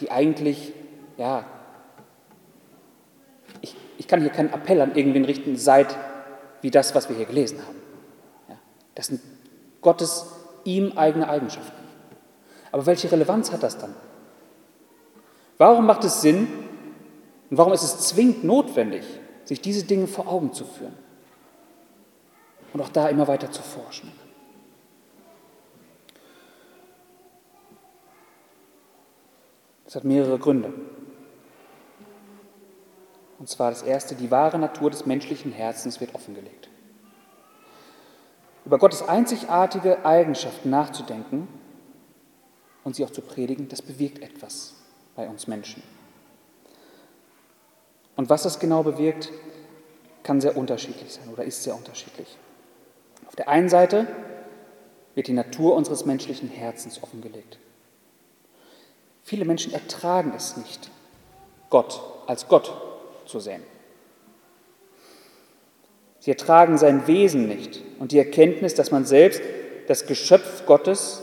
die 0.00 0.10
eigentlich 0.10 0.72
ja, 1.16 1.44
ich 3.98 4.06
kann 4.06 4.20
hier 4.20 4.30
keinen 4.30 4.52
Appell 4.52 4.80
an 4.80 4.94
irgendwen 4.94 5.24
richten, 5.24 5.56
seid 5.56 5.94
wie 6.62 6.70
das, 6.70 6.94
was 6.94 7.08
wir 7.08 7.16
hier 7.16 7.26
gelesen 7.26 7.60
haben. 7.66 7.76
Ja, 8.48 8.56
das 8.94 9.08
sind 9.08 9.20
Gottes 9.82 10.26
ihm 10.64 10.92
eigene 10.96 11.28
Eigenschaften. 11.28 11.76
Aber 12.70 12.86
welche 12.86 13.10
Relevanz 13.10 13.52
hat 13.52 13.62
das 13.62 13.76
dann? 13.78 13.94
Warum 15.58 15.86
macht 15.86 16.04
es 16.04 16.20
Sinn 16.22 16.46
und 17.50 17.58
warum 17.58 17.72
ist 17.72 17.82
es 17.82 18.08
zwingend 18.08 18.44
notwendig, 18.44 19.04
sich 19.44 19.60
diese 19.60 19.84
Dinge 19.84 20.06
vor 20.06 20.28
Augen 20.28 20.52
zu 20.52 20.64
führen 20.64 20.94
und 22.72 22.80
auch 22.80 22.90
da 22.90 23.08
immer 23.08 23.26
weiter 23.26 23.50
zu 23.50 23.62
forschen? 23.62 24.12
Das 29.88 29.94
hat 29.94 30.04
mehrere 30.04 30.38
Gründe. 30.38 30.70
Und 33.38 33.48
zwar 33.48 33.70
das 33.70 33.80
erste, 33.80 34.14
die 34.14 34.30
wahre 34.30 34.58
Natur 34.58 34.90
des 34.90 35.06
menschlichen 35.06 35.50
Herzens 35.50 35.98
wird 35.98 36.14
offengelegt. 36.14 36.68
Über 38.66 38.76
Gottes 38.76 39.08
einzigartige 39.08 40.04
Eigenschaften 40.04 40.68
nachzudenken 40.68 41.48
und 42.84 42.96
sie 42.96 43.04
auch 43.06 43.10
zu 43.10 43.22
predigen, 43.22 43.68
das 43.68 43.80
bewirkt 43.80 44.18
etwas 44.18 44.74
bei 45.16 45.26
uns 45.26 45.46
Menschen. 45.46 45.82
Und 48.14 48.28
was 48.28 48.42
das 48.42 48.58
genau 48.58 48.82
bewirkt, 48.82 49.32
kann 50.22 50.42
sehr 50.42 50.58
unterschiedlich 50.58 51.14
sein 51.14 51.30
oder 51.32 51.44
ist 51.44 51.62
sehr 51.62 51.74
unterschiedlich. 51.74 52.36
Auf 53.26 53.36
der 53.36 53.48
einen 53.48 53.70
Seite 53.70 54.06
wird 55.14 55.28
die 55.28 55.32
Natur 55.32 55.74
unseres 55.76 56.04
menschlichen 56.04 56.50
Herzens 56.50 57.02
offengelegt. 57.02 57.58
Viele 59.28 59.44
Menschen 59.44 59.74
ertragen 59.74 60.32
es 60.34 60.56
nicht, 60.56 60.88
Gott 61.68 62.00
als 62.26 62.48
Gott 62.48 62.72
zu 63.26 63.40
sehen. 63.40 63.62
Sie 66.18 66.30
ertragen 66.30 66.78
sein 66.78 67.06
Wesen 67.06 67.46
nicht 67.46 67.82
und 67.98 68.12
die 68.12 68.18
Erkenntnis, 68.18 68.72
dass 68.72 68.90
man 68.90 69.04
selbst 69.04 69.42
das 69.86 70.06
Geschöpf 70.06 70.64
Gottes 70.64 71.22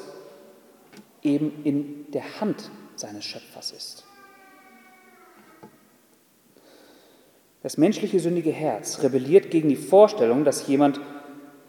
eben 1.24 1.64
in 1.64 2.12
der 2.12 2.39
Hand 2.39 2.70
seines 2.95 3.26
Schöpfers 3.26 3.72
ist. 3.72 4.03
Das 7.64 7.80
menschliche 7.80 8.20
sündige 8.20 8.51
Herz 8.51 9.01
rebelliert 9.01 9.49
gegen 9.49 9.70
die 9.70 9.76
Vorstellung, 9.76 10.45
dass 10.45 10.68
jemand 10.68 11.01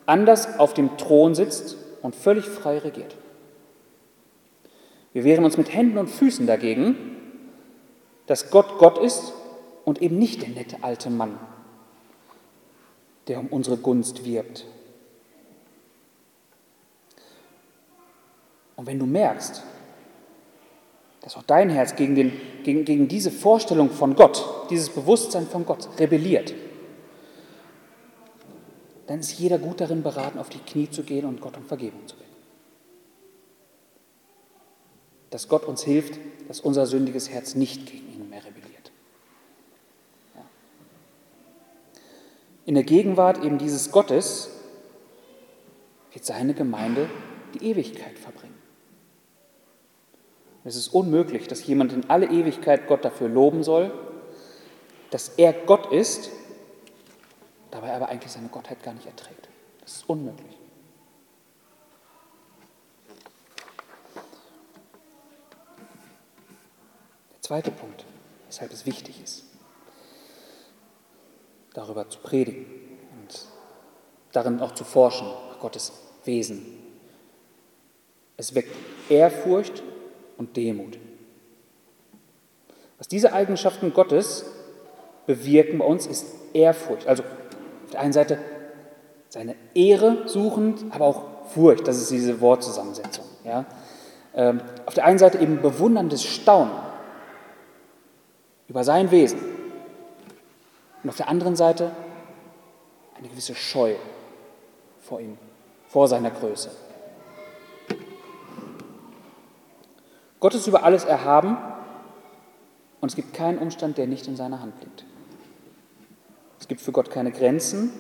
anders 0.05 0.59
auf 0.59 0.75
dem 0.75 0.99
Thron 0.99 1.35
sitzt 1.35 1.79
und 2.03 2.15
völlig 2.15 2.45
frei 2.45 2.77
regiert. 2.77 3.17
Wir 5.17 5.25
wehren 5.25 5.47
uns 5.47 5.57
mit 5.57 5.73
Händen 5.73 5.97
und 5.97 6.09
Füßen 6.09 6.47
dagegen, 6.47 6.95
dass 8.27 8.51
Gott 8.51 8.77
Gott 8.77 8.99
ist 8.99 9.33
und 9.87 10.03
eben 10.03 10.19
nicht 10.19 10.43
der 10.43 10.51
nette 10.51 10.77
alte 10.83 11.09
Mann, 11.09 11.39
der 13.27 13.41
um 13.41 13.47
unsere 13.47 13.79
Gunst 13.79 14.27
wirbt. 14.27 14.67
Und 18.77 18.87
wenn 18.87 18.99
du 18.99 19.07
merkst, 19.07 19.63
dass 21.23 21.39
auch 21.39 21.45
dein 21.45 21.71
Herz 21.71 21.97
gegen, 21.97 22.15
den, 22.15 22.33
gegen, 22.63 22.85
gegen 22.85 23.09
diese 23.09 23.31
Vorstellung 23.31 23.89
von 23.89 24.17
Gott, 24.17 24.45
dieses 24.69 24.91
Bewusstsein 24.91 25.47
von 25.47 25.65
Gott 25.65 25.89
rebelliert, 25.99 26.53
dann 29.07 29.21
ist 29.21 29.39
jeder 29.39 29.57
gut 29.57 29.81
darin 29.81 30.03
beraten, 30.03 30.39
auf 30.39 30.51
die 30.51 30.59
Knie 30.59 30.91
zu 30.91 31.05
gehen 31.05 31.25
und 31.25 31.41
Gott 31.41 31.57
um 31.57 31.65
Vergebung 31.65 32.07
zu 32.07 32.17
bitten. 32.17 32.36
Dass 35.37 35.49
Gott 35.49 35.67
uns 35.67 35.83
hilft, 35.83 36.19
dass 36.49 36.61
unser 36.61 36.87
sündiges 36.87 37.29
Herz 37.29 37.55
nicht 37.55 37.85
gegen 37.85 38.11
ihn 38.11 38.31
mehr 38.31 38.43
rebelliert. 38.43 38.91
Ja. 40.35 40.41
In 42.65 42.75
der 42.75 42.85
Gegenwart 42.85 43.45
eben 43.45 43.59
dieses 43.59 43.91
Gottes 43.91 44.49
wird 46.11 46.25
seine 46.25 46.55
Gemeinde 46.55 47.11
die 47.53 47.67
Ewigkeit 47.67 48.19
verbringen. 48.19 48.57
Es 50.65 50.75
ist 50.75 50.89
unmöglich, 50.89 51.49
dass 51.49 51.67
jemand 51.67 51.93
in 51.93 52.09
alle 52.09 52.31
Ewigkeit 52.31 52.87
Gott 52.87 53.05
dafür 53.05 53.29
loben 53.29 53.63
soll, 53.63 53.93
dass 55.11 55.29
er 55.37 55.53
Gott 55.53 55.93
ist, 55.93 56.31
dabei 57.71 57.93
aber 57.93 58.09
eigentlich 58.09 58.33
seine 58.33 58.49
Gottheit 58.49 58.83
gar 58.83 58.95
nicht 58.95 59.05
erträgt. 59.05 59.51
Das 59.83 59.97
ist 59.97 60.09
unmöglich. 60.09 60.56
Der 67.47 67.63
zweite 67.63 67.71
Punkt, 67.71 68.05
weshalb 68.49 68.73
es 68.73 68.87
wichtig 68.87 69.23
ist, 69.23 69.45
darüber 71.75 72.11
zu 72.11 72.19
predigen 72.19 72.67
und 73.13 73.47
darin 74.33 74.59
auch 74.59 74.73
zu 74.73 74.83
forschen, 74.83 75.29
nach 75.29 75.61
Gottes 75.61 75.93
Wesen. 76.25 76.67
Es 78.37 78.57
weckt 78.57 78.75
Ehrfurcht 79.09 79.85
und 80.37 80.57
Demut. 80.57 80.99
Was 82.99 83.07
diese 83.07 83.33
Eigenschaften 83.33 83.95
Gottes 83.95 84.45
bewirken 85.29 85.79
bei 85.79 85.85
uns, 85.85 86.09
ist 86.09 86.27
Ehrfurcht. 86.53 87.07
Also 87.07 87.23
auf 87.23 87.91
der 87.93 88.01
einen 88.01 88.13
Seite 88.13 88.39
seine 89.29 89.55
Ehre 89.73 90.29
suchend, 90.29 90.85
aber 90.91 91.05
auch 91.05 91.23
Furcht, 91.55 91.87
das 91.87 91.99
ist 91.99 92.11
diese 92.11 92.41
Wortzusammensetzung. 92.41 93.25
Ja? 93.45 93.67
Ähm, 94.35 94.61
auf 94.85 94.95
der 94.95 95.05
einen 95.05 95.21
Seite 95.21 95.39
eben 95.39 95.63
bewunderndes 95.63 96.25
Staunen 96.25 96.86
über 98.69 98.85
sein 98.85 99.11
Wesen 99.11 99.39
und 101.03 101.11
auf 101.11 101.17
der 101.17 101.29
anderen 101.29 101.57
Seite 101.57 101.93
eine 103.17 103.29
gewisse 103.29 103.55
Scheu 103.55 103.95
vor 105.01 105.21
ihm, 105.21 105.39
vor 105.89 106.09
seiner 106.09 106.31
Größe. 106.31 106.71
Gott 110.41 110.55
ist 110.55 110.67
über 110.67 110.85
alles 110.85 111.05
erhaben 111.05 111.57
und 113.01 113.09
es 113.09 113.17
gibt 113.17 113.35
keinen 113.35 113.59
Umstand, 113.59 113.99
der 113.99 114.07
nicht 114.07 114.27
in 114.27 114.37
seiner 114.37 114.61
Hand 114.61 114.75
liegt. 114.83 115.05
Es 116.61 116.69
gibt 116.69 116.81
für 116.81 116.93
Gott 116.93 117.11
keine 117.11 117.33
Grenzen 117.33 117.93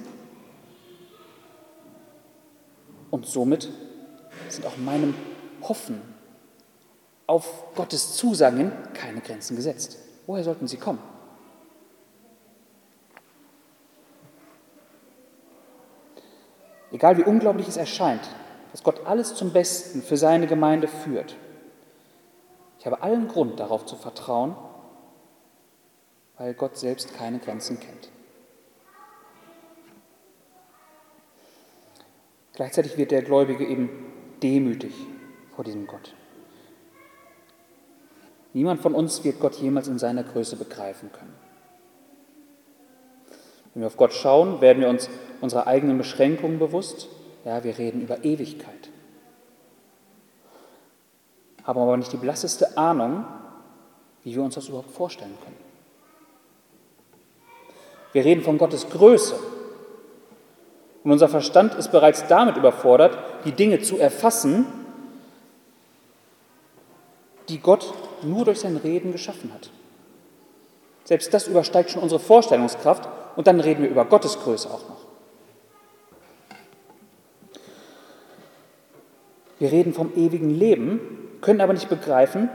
und 3.11 3.27
somit 3.27 3.71
sind 4.49 4.67
auch 4.67 4.77
meinem 4.77 5.15
Hoffen 5.63 6.03
auf 7.27 7.75
Gottes 7.75 8.17
Zusagen 8.17 8.73
keine 8.95 9.21
Grenzen 9.21 9.57
gesetzt. 9.57 9.99
Woher 10.27 10.45
sollten 10.45 10.67
sie 10.67 10.77
kommen? 10.77 10.99
Egal 16.93 17.19
wie 17.19 17.25
unglaublich 17.25 17.69
es 17.69 17.77
erscheint, 17.77 18.23
dass 18.73 18.83
Gott 18.83 19.07
alles 19.07 19.35
zum 19.35 19.53
Besten 19.53 20.03
für 20.03 20.17
seine 20.17 20.47
Gemeinde 20.47 20.89
führt, 20.89 21.37
ich 22.79 22.87
habe 22.87 23.03
allen 23.03 23.27
Grund 23.29 23.59
darauf 23.59 23.85
zu 23.85 23.97
vertrauen, 23.97 24.55
weil 26.37 26.55
Gott 26.55 26.77
selbst 26.77 27.15
keine 27.15 27.39
Grenzen 27.39 27.81
kennt. 27.81 28.11
Gleichzeitig 32.53 32.97
wird 32.97 33.11
der 33.11 33.23
Gläubige 33.23 33.67
eben 33.67 33.91
demütig 34.43 34.95
vor 35.55 35.65
diesem 35.65 35.87
Gott. 35.87 36.15
Niemand 38.57 38.81
von 38.81 38.95
uns 38.95 39.23
wird 39.23 39.39
Gott 39.39 39.57
jemals 39.57 39.87
in 39.87 39.99
seiner 39.99 40.23
Größe 40.23 40.57
begreifen 40.57 41.13
können. 41.13 41.35
Wenn 43.75 43.83
wir 43.83 43.87
auf 43.87 43.99
Gott 43.99 44.15
schauen, 44.15 44.63
werden 44.63 44.81
wir 44.81 44.89
uns 44.89 45.11
unserer 45.43 45.67
eigenen 45.67 45.99
Beschränkungen 45.99 46.59
bewusst. 46.59 47.09
Ja, 47.45 47.63
wir 47.63 47.77
reden 47.77 48.01
über 48.01 48.25
Ewigkeit 48.25 48.91
haben 51.67 51.81
aber 51.81 51.97
nicht 51.97 52.13
die 52.13 52.17
blasseste 52.17 52.79
Ahnung, 52.79 53.25
wie 54.23 54.35
wir 54.35 54.43
uns 54.43 54.55
das 54.55 54.69
überhaupt 54.69 54.93
vorstellen 54.93 55.37
können. 55.43 55.57
Wir 58.13 58.25
reden 58.25 58.43
von 58.43 58.57
Gottes 58.57 58.89
Größe. 58.89 59.35
Und 61.03 61.13
unser 61.13 61.29
Verstand 61.29 61.75
ist 61.75 61.91
bereits 61.91 62.27
damit 62.29 62.57
überfordert, 62.57 63.19
die 63.45 63.53
Dinge 63.53 63.81
zu 63.81 63.99
erfassen, 63.99 64.67
die 67.49 67.59
Gott 67.59 67.93
nur 68.23 68.45
durch 68.45 68.61
sein 68.61 68.77
Reden 68.77 69.13
geschaffen 69.13 69.53
hat. 69.53 69.71
Selbst 71.05 71.33
das 71.33 71.47
übersteigt 71.47 71.91
schon 71.91 72.03
unsere 72.03 72.21
Vorstellungskraft 72.21 73.09
und 73.37 73.47
dann 73.47 73.61
reden 73.61 73.83
wir 73.83 73.91
über 73.91 74.05
Gottes 74.05 74.39
Größe 74.39 74.69
auch 74.69 74.89
noch. 74.89 75.07
Wir 79.59 79.73
reden 79.73 79.95
vom 79.95 80.13
ewigen 80.17 80.51
Leben, 80.51 81.01
können 81.41 81.61
aber 81.61 81.73
nicht 81.73 81.89
begreifen, 81.89 82.51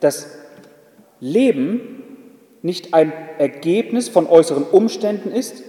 dass 0.00 0.26
Leben 1.20 2.02
nicht 2.62 2.92
ein 2.94 3.12
Ergebnis 3.38 4.08
von 4.08 4.26
äußeren 4.26 4.64
Umständen 4.64 5.30
ist, 5.30 5.62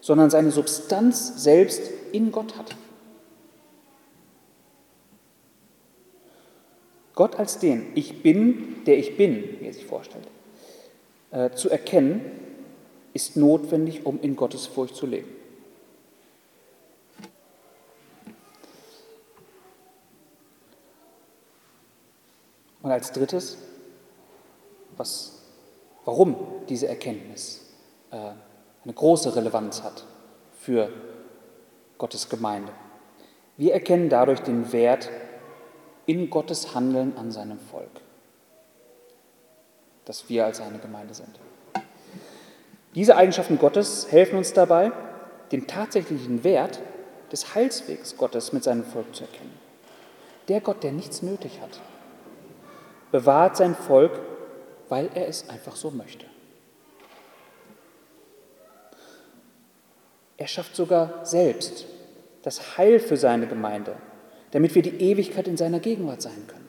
sondern 0.00 0.30
seine 0.30 0.50
Substanz 0.50 1.42
selbst 1.42 1.82
in 2.12 2.32
Gott 2.32 2.58
hat. 2.58 2.74
Gott 7.20 7.38
als 7.38 7.58
den 7.58 7.92
Ich 7.96 8.22
bin, 8.22 8.82
der 8.86 8.96
ich 8.96 9.18
bin, 9.18 9.60
wie 9.60 9.66
er 9.66 9.74
sich 9.74 9.84
vorstellt, 9.84 10.26
äh, 11.30 11.50
zu 11.50 11.68
erkennen, 11.68 12.22
ist 13.12 13.36
notwendig, 13.36 14.06
um 14.06 14.18
in 14.22 14.36
Gottes 14.36 14.66
Furcht 14.66 14.96
zu 14.96 15.04
leben. 15.04 15.28
Und 22.80 22.90
als 22.90 23.12
drittes, 23.12 23.58
was, 24.96 25.42
warum 26.06 26.36
diese 26.70 26.88
Erkenntnis 26.88 27.66
äh, 28.12 28.16
eine 28.16 28.94
große 28.94 29.36
Relevanz 29.36 29.82
hat 29.82 30.06
für 30.58 30.90
Gottes 31.98 32.30
Gemeinde. 32.30 32.72
Wir 33.58 33.74
erkennen 33.74 34.08
dadurch 34.08 34.40
den 34.40 34.72
Wert 34.72 35.10
in 36.10 36.28
Gottes 36.28 36.74
Handeln 36.74 37.16
an 37.16 37.30
seinem 37.30 37.60
Volk, 37.60 38.00
dass 40.06 40.28
wir 40.28 40.44
als 40.44 40.58
seine 40.58 40.80
Gemeinde 40.80 41.14
sind. 41.14 41.38
Diese 42.96 43.14
Eigenschaften 43.14 43.58
Gottes 43.60 44.10
helfen 44.10 44.36
uns 44.36 44.52
dabei, 44.52 44.90
den 45.52 45.68
tatsächlichen 45.68 46.42
Wert 46.42 46.80
des 47.30 47.54
Heilswegs 47.54 48.16
Gottes 48.16 48.52
mit 48.52 48.64
seinem 48.64 48.82
Volk 48.82 49.14
zu 49.14 49.22
erkennen. 49.22 49.56
Der 50.48 50.60
Gott, 50.60 50.82
der 50.82 50.90
nichts 50.90 51.22
nötig 51.22 51.60
hat, 51.60 51.80
bewahrt 53.12 53.56
sein 53.56 53.76
Volk, 53.76 54.18
weil 54.88 55.10
er 55.14 55.28
es 55.28 55.48
einfach 55.48 55.76
so 55.76 55.92
möchte. 55.92 56.26
Er 60.36 60.48
schafft 60.48 60.74
sogar 60.74 61.24
selbst 61.24 61.84
das 62.42 62.76
Heil 62.76 62.98
für 62.98 63.16
seine 63.16 63.46
Gemeinde, 63.46 63.94
damit 64.50 64.74
wir 64.74 64.82
die 64.82 65.00
Ewigkeit 65.00 65.48
in 65.48 65.56
seiner 65.56 65.80
Gegenwart 65.80 66.22
sein 66.22 66.46
können. 66.46 66.68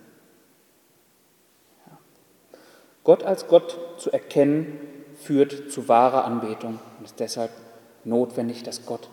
Gott 3.03 3.23
als 3.23 3.47
Gott 3.47 3.77
zu 3.97 4.11
erkennen, 4.11 4.79
führt 5.15 5.71
zu 5.71 5.87
wahrer 5.87 6.25
Anbetung 6.25 6.79
und 6.99 7.05
ist 7.05 7.19
deshalb 7.19 7.51
notwendig, 8.03 8.63
dass 8.63 8.85
Gott 8.85 9.09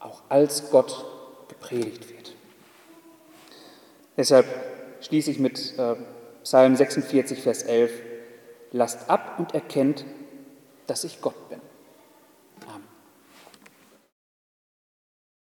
auch 0.00 0.22
als 0.28 0.70
Gott 0.70 1.04
gepredigt 1.48 2.08
wird. 2.10 2.34
Deshalb 4.16 4.46
schließe 5.00 5.30
ich 5.30 5.38
mit 5.38 5.78
äh, 5.78 5.96
Psalm 6.42 6.76
46, 6.76 7.40
Vers 7.40 7.62
11. 7.62 7.92
Lasst 8.72 9.08
ab 9.08 9.36
und 9.38 9.54
erkennt, 9.54 10.04
dass 10.86 11.04
ich 11.04 11.20
Gott 11.20 11.48
bin. 11.48 11.60